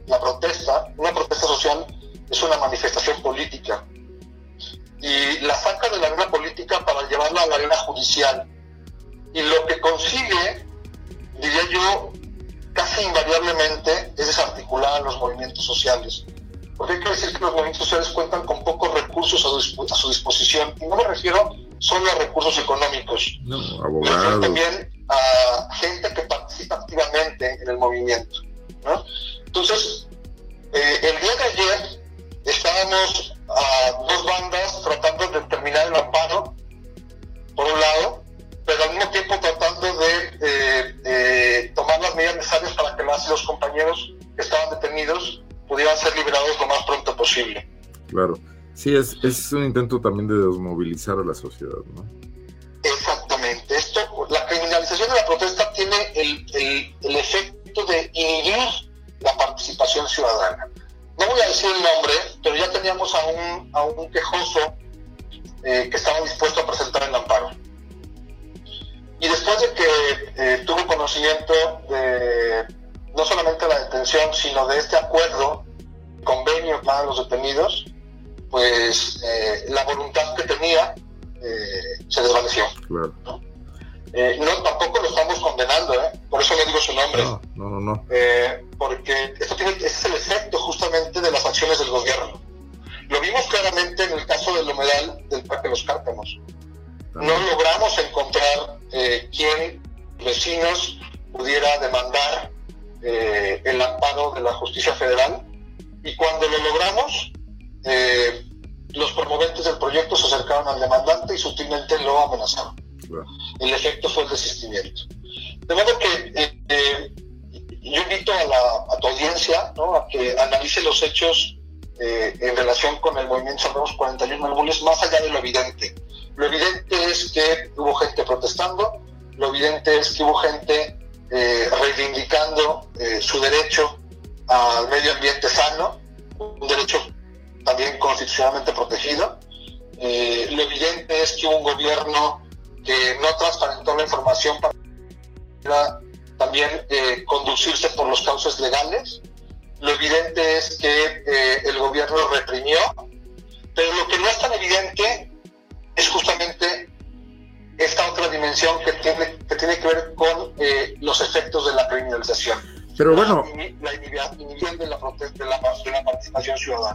[0.07, 1.85] la protesta, una protesta social
[2.29, 3.85] es una manifestación política,
[5.01, 8.45] y la saca de la arena política para llevarla a la arena judicial.
[9.33, 10.65] Y lo que consigue,
[11.39, 12.11] diría yo,
[12.79, 16.23] casi invariablemente es desarticular a los movimientos sociales.
[16.77, 20.73] Porque hay que decir que los movimientos sociales cuentan con pocos recursos a su, disposición.
[20.79, 23.37] Y no me refiero solo a recursos económicos.
[23.43, 28.39] No, me refiero también a gente que participa activamente en el movimiento.
[28.85, 29.03] ¿no?
[29.45, 30.07] Entonces,
[30.73, 32.01] eh, el día de ayer
[32.45, 35.93] estábamos a dos bandas tratando de terminar el
[48.79, 52.28] Sí, es, es un intento también de desmovilizar a la sociedad, ¿no?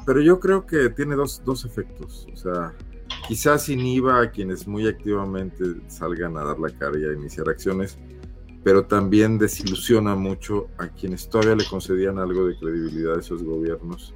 [0.07, 2.27] Pero yo creo que tiene dos, dos efectos.
[2.33, 2.75] O sea,
[3.27, 7.99] quizás inhiba a quienes muy activamente salgan a dar la cara y a iniciar acciones,
[8.63, 14.15] pero también desilusiona mucho a quienes todavía le concedían algo de credibilidad a esos gobiernos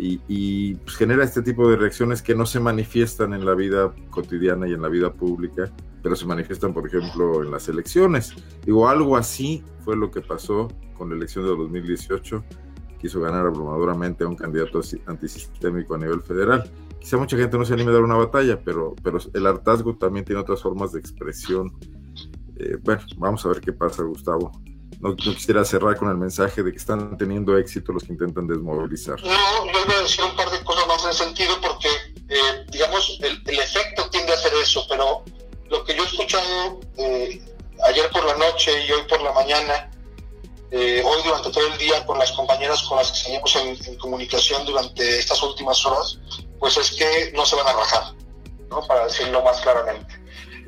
[0.00, 4.68] y, pues, genera este tipo de reacciones que no se manifiestan en la vida cotidiana
[4.68, 8.32] y en la vida pública, pero se manifiestan, por ejemplo, en las elecciones.
[8.64, 12.44] Digo, algo así fue lo que pasó con la elección de 2018,
[12.98, 16.70] quiso ganar abrumadoramente a un candidato antisistémico a nivel federal
[17.00, 20.24] quizá mucha gente no se anime a dar una batalla, pero, pero el hartazgo también
[20.24, 21.72] tiene otras formas de expresión.
[22.58, 24.52] Eh, bueno, vamos a ver qué pasa, Gustavo.
[25.00, 29.20] No, quisiera cerrar con el mensaje de que están teniendo éxito los que intentan desmovilizar.
[29.22, 31.88] No, yo voy a decir un par de cosas más en sentido porque,
[32.28, 35.22] eh, digamos, el, efecto tiende a hacer eso, pero
[35.70, 37.40] lo que yo he escuchado eh,
[37.88, 39.88] ayer por la noche y hoy por la mañana
[40.70, 44.66] eh, hoy durante todo el día con las compañeras con las que seguimos en, comunicación
[44.66, 46.18] durante estas últimas horas,
[46.58, 48.14] pues es que no se van a rajar,
[48.68, 48.86] ¿no?
[48.86, 50.14] para decirlo más claramente.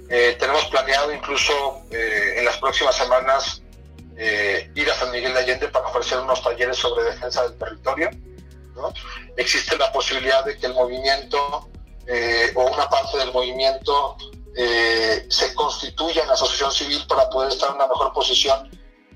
[0.08, 3.62] Eh, tenemos planeado incluso eh, en las próximas semanas
[4.74, 8.10] ir a San Miguel de Allende para ofrecer unos talleres sobre defensa del territorio.
[8.74, 8.92] ¿no?
[9.38, 11.70] Existe la posibilidad de que el movimiento
[12.54, 14.18] o una parte del movimiento
[14.54, 18.68] se constituya en asociación civil para poder estar en una mejor posición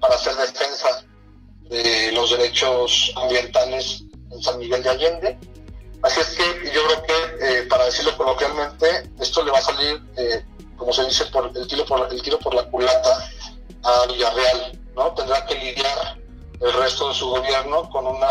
[0.04, 1.02] para hacer defensa
[1.70, 5.38] de los derechos ambientales en San Miguel de Allende.
[6.02, 10.02] Así es que yo creo que, eh, para decirlo coloquialmente, esto le va a salir,
[10.18, 10.44] eh,
[10.76, 13.30] como se dice, por el, tiro por, el tiro por la culata
[13.82, 15.14] a Villarreal, ¿no?
[15.14, 16.18] Tendrá que lidiar
[16.60, 18.28] el resto de su gobierno con una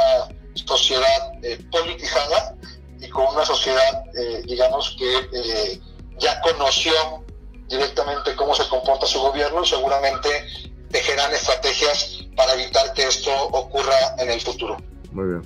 [0.54, 2.56] sociedad eh, politizada
[3.00, 4.04] y con una sociedad,
[4.46, 5.82] digamos, que
[6.20, 6.94] ya conoció
[7.68, 10.30] directamente cómo se comporta su gobierno y seguramente
[10.94, 14.78] tejerán estrategias para evitar que esto ocurra en el futuro.
[15.12, 15.42] Muy bien.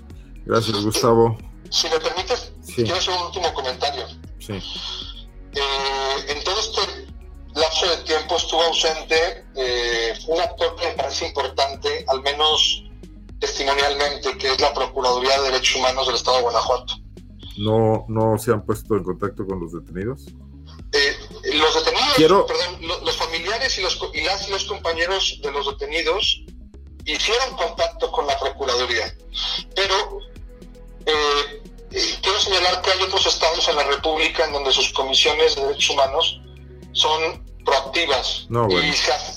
[0.45, 1.37] Gracias, Gustavo.
[1.71, 4.05] Si me permites, quiero hacer un último comentario.
[4.39, 4.53] Sí.
[4.53, 6.81] Eh, en todo este
[7.55, 12.83] lapso de tiempo estuvo ausente eh, un actor que me parece importante, al menos
[13.39, 16.93] testimonialmente, que es la Procuraduría de Derechos Humanos del Estado de Guanajuato.
[17.57, 20.25] ¿No, no se han puesto en contacto con los detenidos?
[20.97, 21.15] Eh,
[21.53, 26.41] los detenidos, perdón, los, familiares y, los, y las los compañeros de los detenidos
[27.05, 29.15] hicieron contacto con la Procuraduría,
[29.75, 30.19] pero
[31.05, 35.55] eh, eh, quiero señalar que hay otros estados en la República en donde sus comisiones
[35.55, 36.41] de derechos humanos
[36.93, 38.47] son proactivas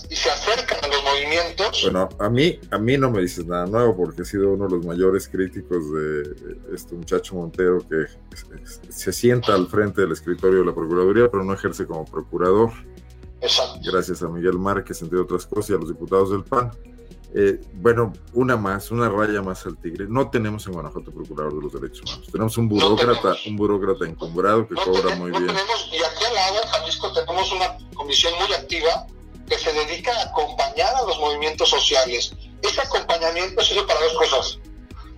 [0.09, 1.83] y, se, acercan a los movimientos.
[1.83, 4.77] Bueno, a mí, a mí no me dices nada nuevo porque he sido uno de
[4.77, 8.07] los mayores críticos de este muchacho Montero que
[8.89, 12.71] se sienta al frente del escritorio de la Procuraduría, pero no ejerce como procurador.
[13.41, 13.81] Exacto.
[13.91, 16.71] Gracias a Miguel Márquez, entre otras cosas, y a los diputados del PAN.
[17.33, 20.07] Eh, bueno, una más, una raya más al tigre.
[20.09, 22.27] No tenemos en Guanajuato procurador de los derechos humanos.
[22.33, 25.45] Tenemos un burócrata, un burócrata encumbrado que cobra muy bien.
[25.45, 29.07] y aquí al lado, en Jalisco, tenemos una comisión muy activa
[29.49, 32.35] que se dedica a acompañar a los movimientos sociales.
[32.63, 34.59] Este acompañamiento sirve para dos cosas.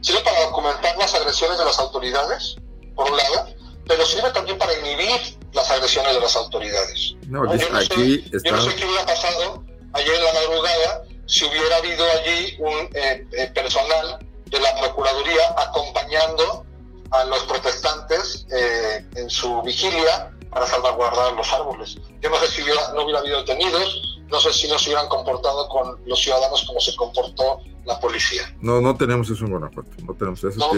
[0.03, 2.57] Sirve para documentar las agresiones de las autoridades,
[2.95, 3.47] por un lado,
[3.87, 7.15] pero sirve también para inhibir las agresiones de las autoridades.
[7.29, 11.05] No, yo, no aquí sé, yo no sé qué hubiera pasado ayer en la madrugada
[11.27, 16.67] si hubiera habido allí un eh, eh, personal de la Procuraduría acompañando
[17.11, 21.97] a los protestantes eh, en su vigilia para salvaguardar los árboles.
[22.21, 25.09] Yo no sé si hubiera, no hubiera habido detenidos, no sé si no se hubieran
[25.09, 28.43] comportado con los ciudadanos como se comportó la policía.
[28.61, 30.71] No, no tenemos eso en Guanajuato, no tenemos eso.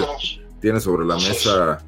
[0.61, 1.85] tiene, sobre la mesa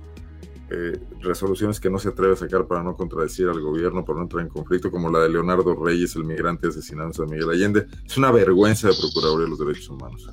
[0.68, 4.22] eh, resoluciones que no se atreve a sacar para no contradecir al gobierno, para no
[4.24, 7.86] entrar en conflicto, como la de Leonardo Reyes, el migrante asesinado en San Miguel Allende.
[8.04, 10.28] Es una vergüenza de Procuraduría de los Derechos Humanos.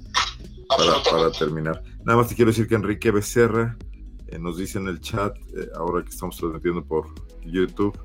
[0.75, 1.83] Para, terminar.
[2.03, 3.77] Nada más te quiero decir que Enrique Becerra
[4.27, 7.07] eh, nos dice en el chat, eh, ahora que estamos transmitiendo por
[7.43, 7.95] YouTube,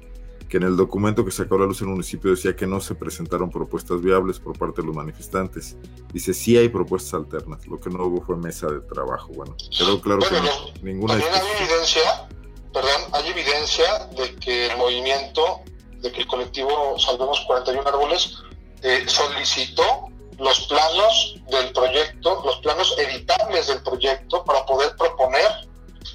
[0.49, 2.95] que en el documento que sacó a la luz el municipio decía que no se
[2.95, 5.77] presentaron propuestas viables por parte de los manifestantes.
[6.13, 9.29] Dice, sí hay propuestas alternas, lo que no hubo fue mesa de trabajo.
[9.35, 11.15] Bueno, quedó claro que ninguna...
[11.15, 12.29] También hay evidencia,
[12.73, 15.61] perdón, hay evidencia de que el movimiento,
[16.01, 18.39] de que el colectivo Salvemos 41 Árboles
[18.83, 25.69] eh, solicitó los planos del proyecto, los planos editables del proyecto para poder proponer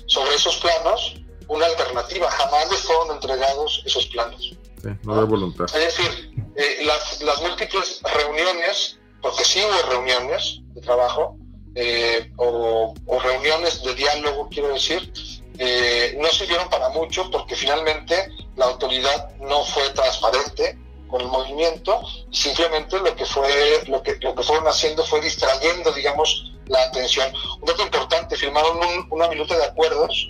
[0.08, 1.16] sobre esos planos
[1.48, 2.30] una alternativa.
[2.30, 4.56] Jamás les fueron entregados esos planos.
[4.82, 5.66] Sí, no de voluntad.
[5.66, 11.38] Es decir, eh, las, las, múltiples reuniones, porque sí hubo reuniones de trabajo,
[11.76, 12.94] eh, o,
[13.24, 15.12] reuniones de diálogo, quiero decir,
[15.58, 20.78] eh, no sirvieron para mucho porque finalmente la autoridad no fue transparente
[21.08, 22.02] con el movimiento
[22.32, 26.82] y simplemente lo que fue lo que lo que fueron haciendo fue distrayendo digamos la
[26.82, 30.28] atención un dato importante firmaron un, una minuta de acuerdos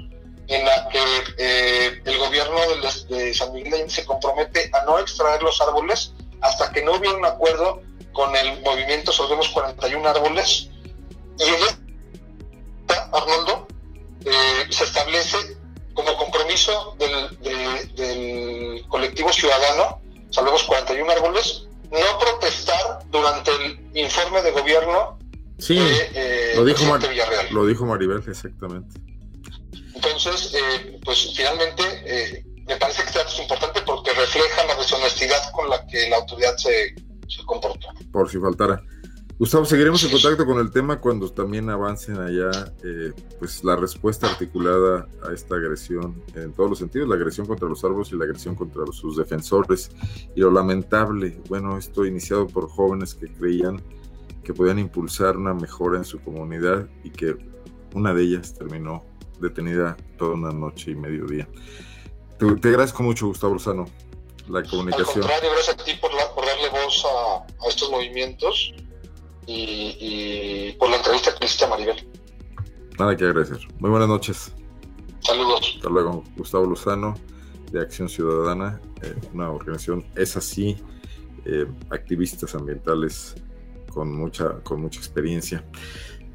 [0.47, 0.99] en la que
[1.37, 2.57] eh, el gobierno
[3.09, 7.25] de, San Miguel se compromete a no extraer los árboles hasta que no hubiera un
[7.25, 10.69] acuerdo con el movimiento Solvemos 41 Árboles.
[11.39, 13.67] Y en esta, Arnoldo,
[14.25, 15.37] eh, se establece
[15.93, 17.39] como compromiso del,
[17.95, 25.19] del colectivo ciudadano, Salvemos 41 Árboles, no protestar durante el informe de gobierno
[25.59, 26.83] sí, eh, lo, dijo
[27.51, 28.99] lo dijo Maribel, exactamente.
[29.95, 35.51] Entonces, eh, pues finalmente eh, me parece que esto es importante porque refleja la deshonestidad
[35.51, 36.95] con la que la autoridad se,
[37.45, 37.87] comportó.
[38.11, 38.81] Por si faltara.
[39.39, 42.51] Gustavo, seguiremos en contacto con el tema cuando también avancen allá
[42.83, 47.67] eh, pues la respuesta articulada a esta agresión en todos los sentidos, la agresión contra
[47.67, 49.89] los árboles y la agresión contra sus defensores.
[50.35, 53.81] Y lo lamentable, bueno, esto iniciado por jóvenes que creían
[54.43, 57.35] que podían impulsar una mejora en su comunidad y que
[57.93, 59.03] una de ellas terminó
[59.43, 61.47] detenida toda una noche y mediodía.
[62.39, 63.85] Te, te agradezco mucho, Gustavo Lozano,
[64.47, 65.23] la comunicación.
[65.23, 68.73] Al contrario, gracias a ti por, darle voz a, estos movimientos
[69.45, 72.07] y, por la entrevista que hiciste a Maribel.
[72.97, 73.59] Nada que agradecer.
[73.79, 74.51] Muy buenas noches.
[75.19, 75.73] Saludos.
[75.77, 77.15] Hasta luego, Gustavo Lozano,
[77.71, 80.77] de Acción Ciudadana, eh, una organización, es así,
[81.45, 83.35] eh, activistas ambientales
[83.89, 85.63] con mucha, con mucha experiencia.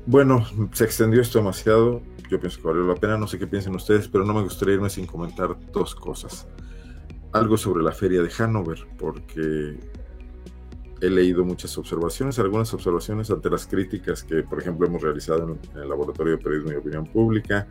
[0.08, 2.00] Bueno, se extendió esto demasiado.
[2.30, 3.18] Yo pienso que valió la pena.
[3.18, 6.48] No sé qué piensen ustedes, pero no me gustaría irme sin comentar dos cosas.
[7.32, 9.78] Algo sobre la feria de Hanover, porque
[11.02, 15.78] he leído muchas observaciones, algunas observaciones ante las críticas que, por ejemplo, hemos realizado en,
[15.78, 17.68] el Laboratorio de Periodismo y Opinión Pública,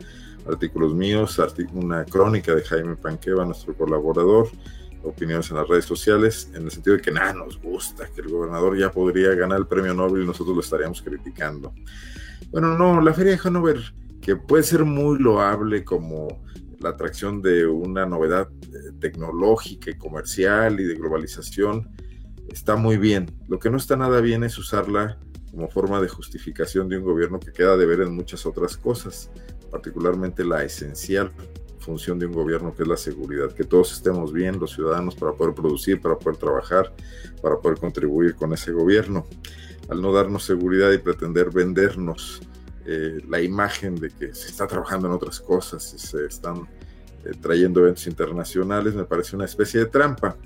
[0.48, 1.40] artículos míos,
[1.72, 4.48] una crónica de Jaime Panqueva, nuestro colaborador,
[5.02, 8.28] opiniones en las redes sociales, en el sentido de que nada nos gusta, que el
[8.28, 11.74] gobernador ya podría ganar el premio Nobel y nosotros lo estaríamos criticando.
[12.50, 13.78] Bueno, no, la Feria de Hanover,
[14.20, 16.42] que puede ser muy loable como
[16.80, 21.90] la atracción de una novedad eh, tecnológica y comercial y de globalización,
[22.48, 23.30] está muy bien.
[23.48, 25.18] Lo que no está nada bien es usarla
[25.50, 29.30] como forma de justificación de un gobierno que queda de ver en muchas otras cosas,
[29.70, 31.32] particularmente la esencial
[31.88, 35.32] función de un gobierno que es la seguridad, que todos estemos bien, los ciudadanos, para
[35.32, 36.92] poder producir, para poder trabajar,
[37.40, 39.26] para poder contribuir con ese gobierno.
[39.88, 42.40] Al no darnos seguridad y pretender vendernos
[42.90, 46.66] eh, la imagen de que se está trabajando en otras cosas y se están
[47.22, 50.38] eh, trayendo eventos internacionales, me parece una especie de trampa.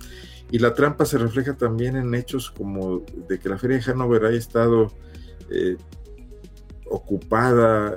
[0.50, 4.24] Y la trampa se refleja también en hechos como de que la Feria de Hannover
[4.24, 4.92] haya estado
[5.50, 5.76] eh,
[6.90, 7.96] ocupada,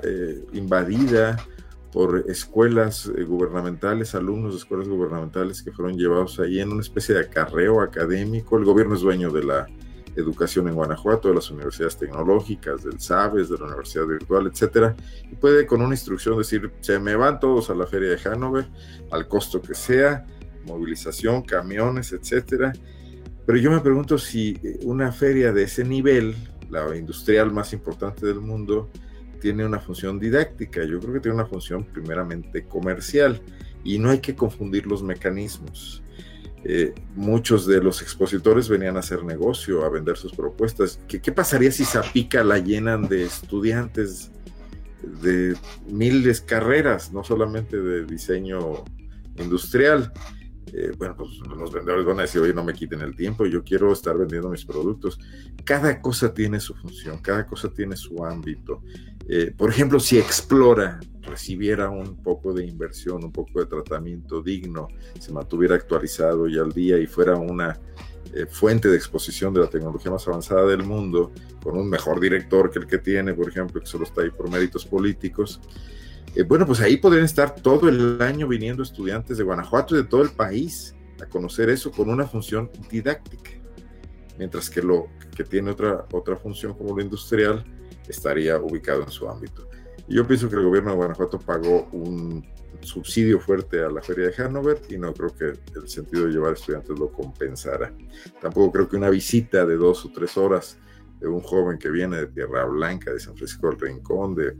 [0.52, 1.44] invadida,
[1.92, 7.22] por escuelas gubernamentales, alumnos de escuelas gubernamentales que fueron llevados ahí en una especie de
[7.22, 8.56] acarreo académico.
[8.56, 9.66] El gobierno es dueño de la
[10.16, 14.96] educación en Guanajuato, de las universidades tecnológicas, del SABES, de la Universidad Virtual, etcétera,
[15.30, 18.66] y puede con una instrucción decir, se me van todos a la feria de Hanover,
[19.10, 20.26] al costo que sea,
[20.64, 22.72] movilización, camiones, etcétera.
[23.44, 26.34] Pero yo me pregunto si una feria de ese nivel,
[26.68, 28.90] la industrial más importante del mundo,
[29.40, 33.40] tiene una función didáctica, yo creo que tiene una función primeramente comercial
[33.84, 36.02] y no hay que confundir los mecanismos.
[36.68, 40.98] Eh, muchos de los expositores venían a hacer negocio, a vender sus propuestas.
[41.06, 44.32] ¿Qué, qué pasaría si Zapica la llenan de estudiantes
[45.22, 45.54] de
[45.88, 48.84] miles carreras, no solamente de diseño
[49.36, 50.12] industrial?
[50.72, 53.62] Eh, bueno, pues los vendedores van a decir, oye, no me quiten el tiempo, yo
[53.62, 55.18] quiero estar vendiendo mis productos.
[55.64, 58.82] Cada cosa tiene su función, cada cosa tiene su ámbito.
[59.28, 64.88] Eh, por ejemplo, si Explora recibiera un poco de inversión, un poco de tratamiento digno,
[65.18, 67.78] se mantuviera actualizado y al día y fuera una
[68.32, 71.32] eh, fuente de exposición de la tecnología más avanzada del mundo,
[71.62, 74.50] con un mejor director que el que tiene, por ejemplo, que solo está ahí por
[74.50, 75.60] méritos políticos,
[76.36, 80.04] eh, bueno, pues ahí podrían estar todo el año viniendo estudiantes de Guanajuato y de
[80.04, 83.52] todo el país a conocer eso con una función didáctica,
[84.38, 87.64] mientras que lo que tiene otra, otra función como lo industrial
[88.06, 89.66] estaría ubicado en su ámbito.
[90.08, 92.46] Y yo pienso que el gobierno de Guanajuato pagó un
[92.82, 96.52] subsidio fuerte a la feria de Hannover y no creo que el sentido de llevar
[96.52, 97.92] estudiantes lo compensara.
[98.40, 100.78] Tampoco creo que una visita de dos o tres horas
[101.18, 104.54] de un joven que viene de Tierra Blanca, de San Francisco del Rincón, de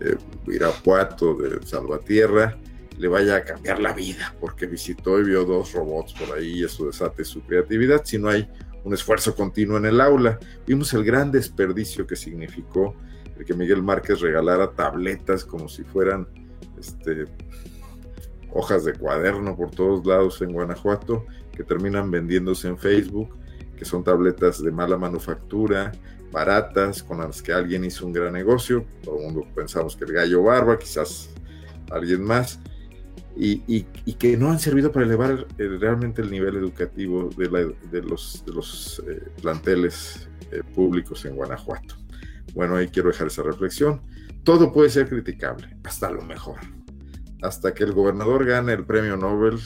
[0.00, 0.16] eh,
[0.46, 2.58] Irapuato, de Salvatierra,
[2.98, 6.64] le vaya a cambiar la vida, porque visitó y vio dos robots por ahí y
[6.64, 8.48] eso desate su creatividad, si no hay
[8.84, 10.38] un esfuerzo continuo en el aula.
[10.66, 12.96] Vimos el gran desperdicio que significó
[13.38, 16.26] el que Miguel Márquez regalara tabletas como si fueran
[16.78, 17.26] este,
[18.52, 23.36] hojas de cuaderno por todos lados en Guanajuato, que terminan vendiéndose en Facebook,
[23.76, 25.92] que son tabletas de mala manufactura,
[26.30, 28.84] baratas, con las que alguien hizo un gran negocio.
[29.02, 31.30] Todo el mundo pensamos que el gallo barba, quizás
[31.90, 32.60] alguien más,
[33.36, 33.82] y,
[34.14, 37.48] que no han servido para elevar realmente el nivel educativo de,
[38.02, 41.94] los, de los eh, planteles eh, públicos en Guanajuato.
[42.54, 44.00] Bueno, ahí quiero dejar esa reflexión.
[44.42, 46.56] Todo puede ser criticable, hasta lo mejor.
[47.42, 49.58] Hasta que el gobernador gane el premio Nobel,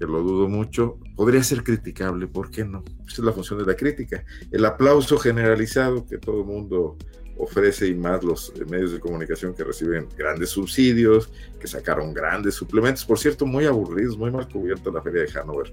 [0.00, 2.82] que lo dudo mucho, podría ser criticable, ¿por qué no?
[3.06, 4.24] Esa es la función de la crítica.
[4.50, 6.96] El aplauso generalizado que todo el mundo
[7.36, 13.04] ofrece y más los medios de comunicación que reciben grandes subsidios, que sacaron grandes suplementos,
[13.04, 15.70] por cierto, muy aburridos, muy mal cubierta la feria de Hanover,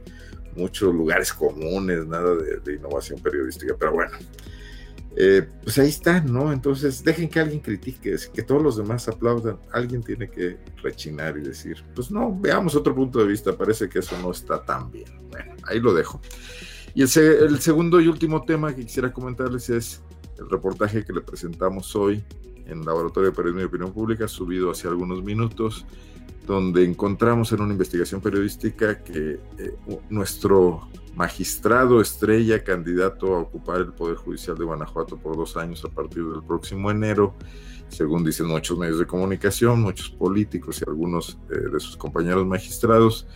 [0.58, 4.18] muchos lugares comunes, nada de, innovación periodística, pero bueno,
[5.20, 6.54] eh, pues ahí está, ¿no?
[6.54, 11.42] Entonces dejen que alguien critique, que todos los demás aplaudan, alguien tiene que rechinar y
[11.42, 15.08] decir, pues no, veamos otro punto de vista, parece que eso no está tan bien.
[15.32, 16.22] Bueno, ahí lo dejo.
[16.94, 20.04] Y el, el segundo y último tema que quisiera comentarles es
[20.38, 22.24] El reportaje que le presentamos hoy
[22.68, 25.84] en Laboratorio de Periodismo y Opinión Pública, subido hace algunos minutos,
[26.48, 29.76] donde encontramos en una investigación periodística que eh,
[30.10, 35.90] nuestro magistrado estrella, candidato a ocupar el Poder Judicial de Guanajuato por dos años a
[35.90, 37.36] partir del próximo enero,
[37.90, 43.28] según dicen muchos medios de comunicación, muchos políticos y algunos eh, de sus compañeros magistrados,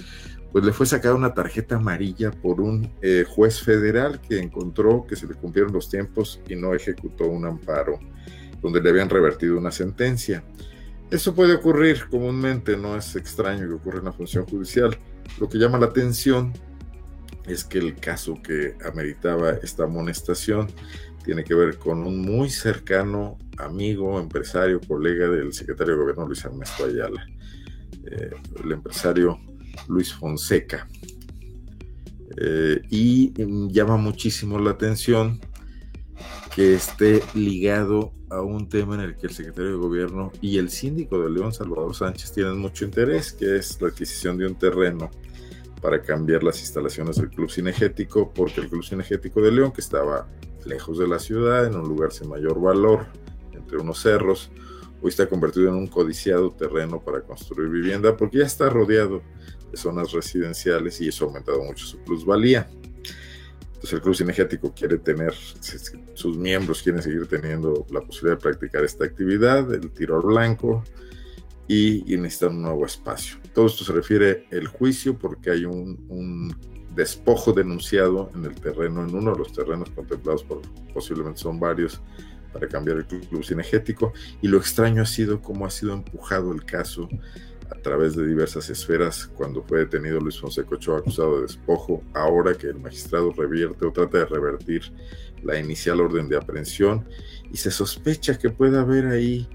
[0.54, 5.16] pues le fue sacada una tarjeta amarilla por un eh, juez federal que encontró que
[5.16, 8.00] se le cumplieron los tiempos y no ejecutó un amparo
[8.62, 10.44] donde le habían revertido una sentencia.
[11.12, 14.98] Eso puede ocurrir comúnmente, no es extraño que ocurra en la función judicial.
[15.42, 16.54] Lo que llama la atención
[17.46, 20.68] es que el caso que ameritaba esta amonestación
[21.26, 26.46] tiene que ver con un muy cercano amigo, empresario, colega del secretario de gobierno Luis
[26.46, 27.28] Ernesto Ayala,
[28.06, 28.32] eh,
[28.64, 29.38] el empresario
[29.90, 30.88] Luis Fonseca.
[32.38, 33.34] Eh, y
[33.70, 35.42] llama muchísimo la atención
[36.56, 40.70] que esté ligado a un tema en el que el secretario de gobierno y el
[40.70, 45.12] síndico de León, Salvador Sánchez, tienen mucho interés, que es la adquisición de un terreno
[45.82, 50.28] para cambiar las instalaciones del Club Cinegético, porque el Club Cinegético de León, que estaba
[50.66, 53.08] lejos de la ciudad, en un lugar sin mayor valor,
[53.52, 54.50] entre unos cerros,
[55.02, 59.22] hoy está convertido en un codiciado terreno para construir vivienda, porque ya está rodeado
[59.72, 62.70] de zonas residenciales y eso ha aumentado mucho su plusvalía.
[63.82, 65.34] Entonces el Club Cinegético quiere tener,
[66.14, 70.84] sus miembros quieren seguir teniendo la posibilidad de practicar esta actividad, el tiro al blanco,
[71.68, 73.38] y, necesitan un nuevo espacio.
[73.56, 76.56] Todo esto se refiere al juicio porque hay un,
[76.94, 80.62] despojo denunciado en el terreno, en uno de los terrenos contemplados por,
[80.94, 82.02] posiblemente son varios,
[82.54, 84.14] para cambiar el club cinegético.
[84.44, 87.10] Y lo extraño ha sido cómo ha sido empujado el caso
[87.72, 92.54] a través de diversas esferas cuando fue detenido Luis Fonseca Ochoa acusado de despojo, ahora
[92.54, 94.82] que el magistrado revierte o trata de revertir
[95.44, 97.08] la inicial orden de aprehensión
[97.52, 99.48] y se sospecha que puede haber ahí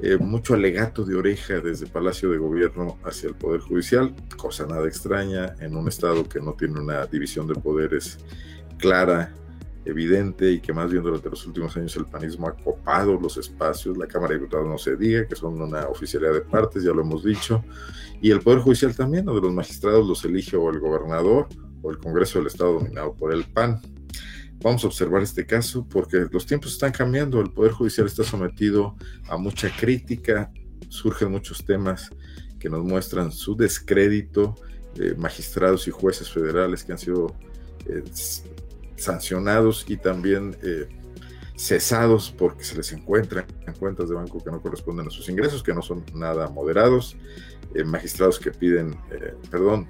[0.00, 4.86] eh, mucho alegato de oreja desde Palacio de Gobierno hacia el Poder Judicial, cosa nada
[4.86, 8.18] extraña en un Estado que no tiene una división de poderes
[8.78, 9.32] clara
[9.84, 13.96] evidente y que más bien durante los últimos años el panismo ha copado los espacios,
[13.96, 17.02] la Cámara de Diputados no se diga, que son una oficialidad de partes, ya lo
[17.02, 17.64] hemos dicho,
[18.20, 21.48] y el Poder Judicial también, donde los magistrados los elige o el gobernador
[21.82, 23.80] o el Congreso del Estado dominado por el PAN.
[24.60, 28.94] Vamos a observar este caso porque los tiempos están cambiando, el Poder Judicial está sometido
[29.28, 30.52] a mucha crítica,
[30.88, 32.10] surgen muchos temas
[32.60, 34.54] que nos muestran su descrédito,
[34.94, 37.34] de magistrados y jueces federales que han sido
[37.86, 38.04] eh,
[39.02, 40.88] sancionados y también eh,
[41.56, 45.62] cesados porque se les encuentran en cuentas de banco que no corresponden a sus ingresos,
[45.62, 47.16] que no son nada moderados,
[47.74, 49.88] eh, magistrados que piden, eh, perdón,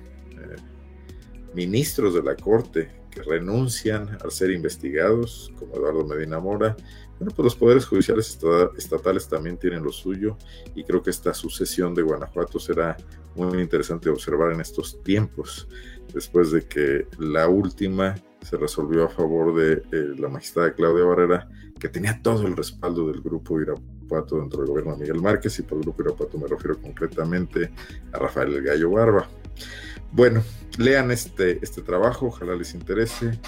[1.54, 6.74] ministros de la Corte que renuncian al ser investigados, como Eduardo Medina Mora.
[7.18, 8.38] Bueno, pues los poderes judiciales
[8.78, 10.38] estatales también tienen lo suyo
[10.74, 12.96] y creo que esta sucesión de Guanajuato será
[13.36, 15.68] muy interesante observar en estos tiempos,
[16.14, 21.48] después de que la última se resolvió a favor de eh, la magistrada Claudia Barrera,
[21.78, 25.62] que tenía todo el respaldo del grupo Irapuato dentro del gobierno de Miguel Márquez, y
[25.62, 27.72] por el grupo Irapuato me refiero concretamente
[28.12, 29.28] a Rafael El Gallo Barba.
[30.12, 30.42] Bueno,
[30.78, 33.38] lean este, este trabajo, ojalá les interese.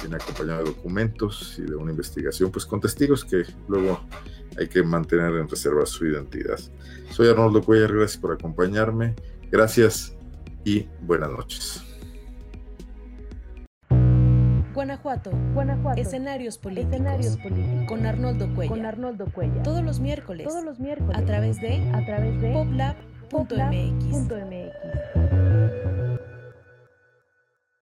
[0.00, 4.00] Viene acompañado de documentos y de una investigación, pues con testigos que luego
[4.58, 6.58] hay que mantener en reserva su identidad.
[7.10, 9.14] Soy Arnoldo Cuellar, gracias por acompañarme.
[9.50, 10.14] Gracias
[10.64, 11.93] y buenas noches.
[14.74, 15.30] Guanajuato.
[15.54, 16.00] Guanajuato.
[16.00, 16.94] Escenarios políticos.
[16.94, 17.86] Escenarios políticos.
[17.88, 18.76] Con Arnoldo Cuellar.
[18.76, 19.62] Con Arnoldo Cuellar.
[19.62, 20.46] Todos los miércoles.
[20.46, 21.16] Todos los miércoles.
[21.16, 24.28] A través de a través de poplab.mx.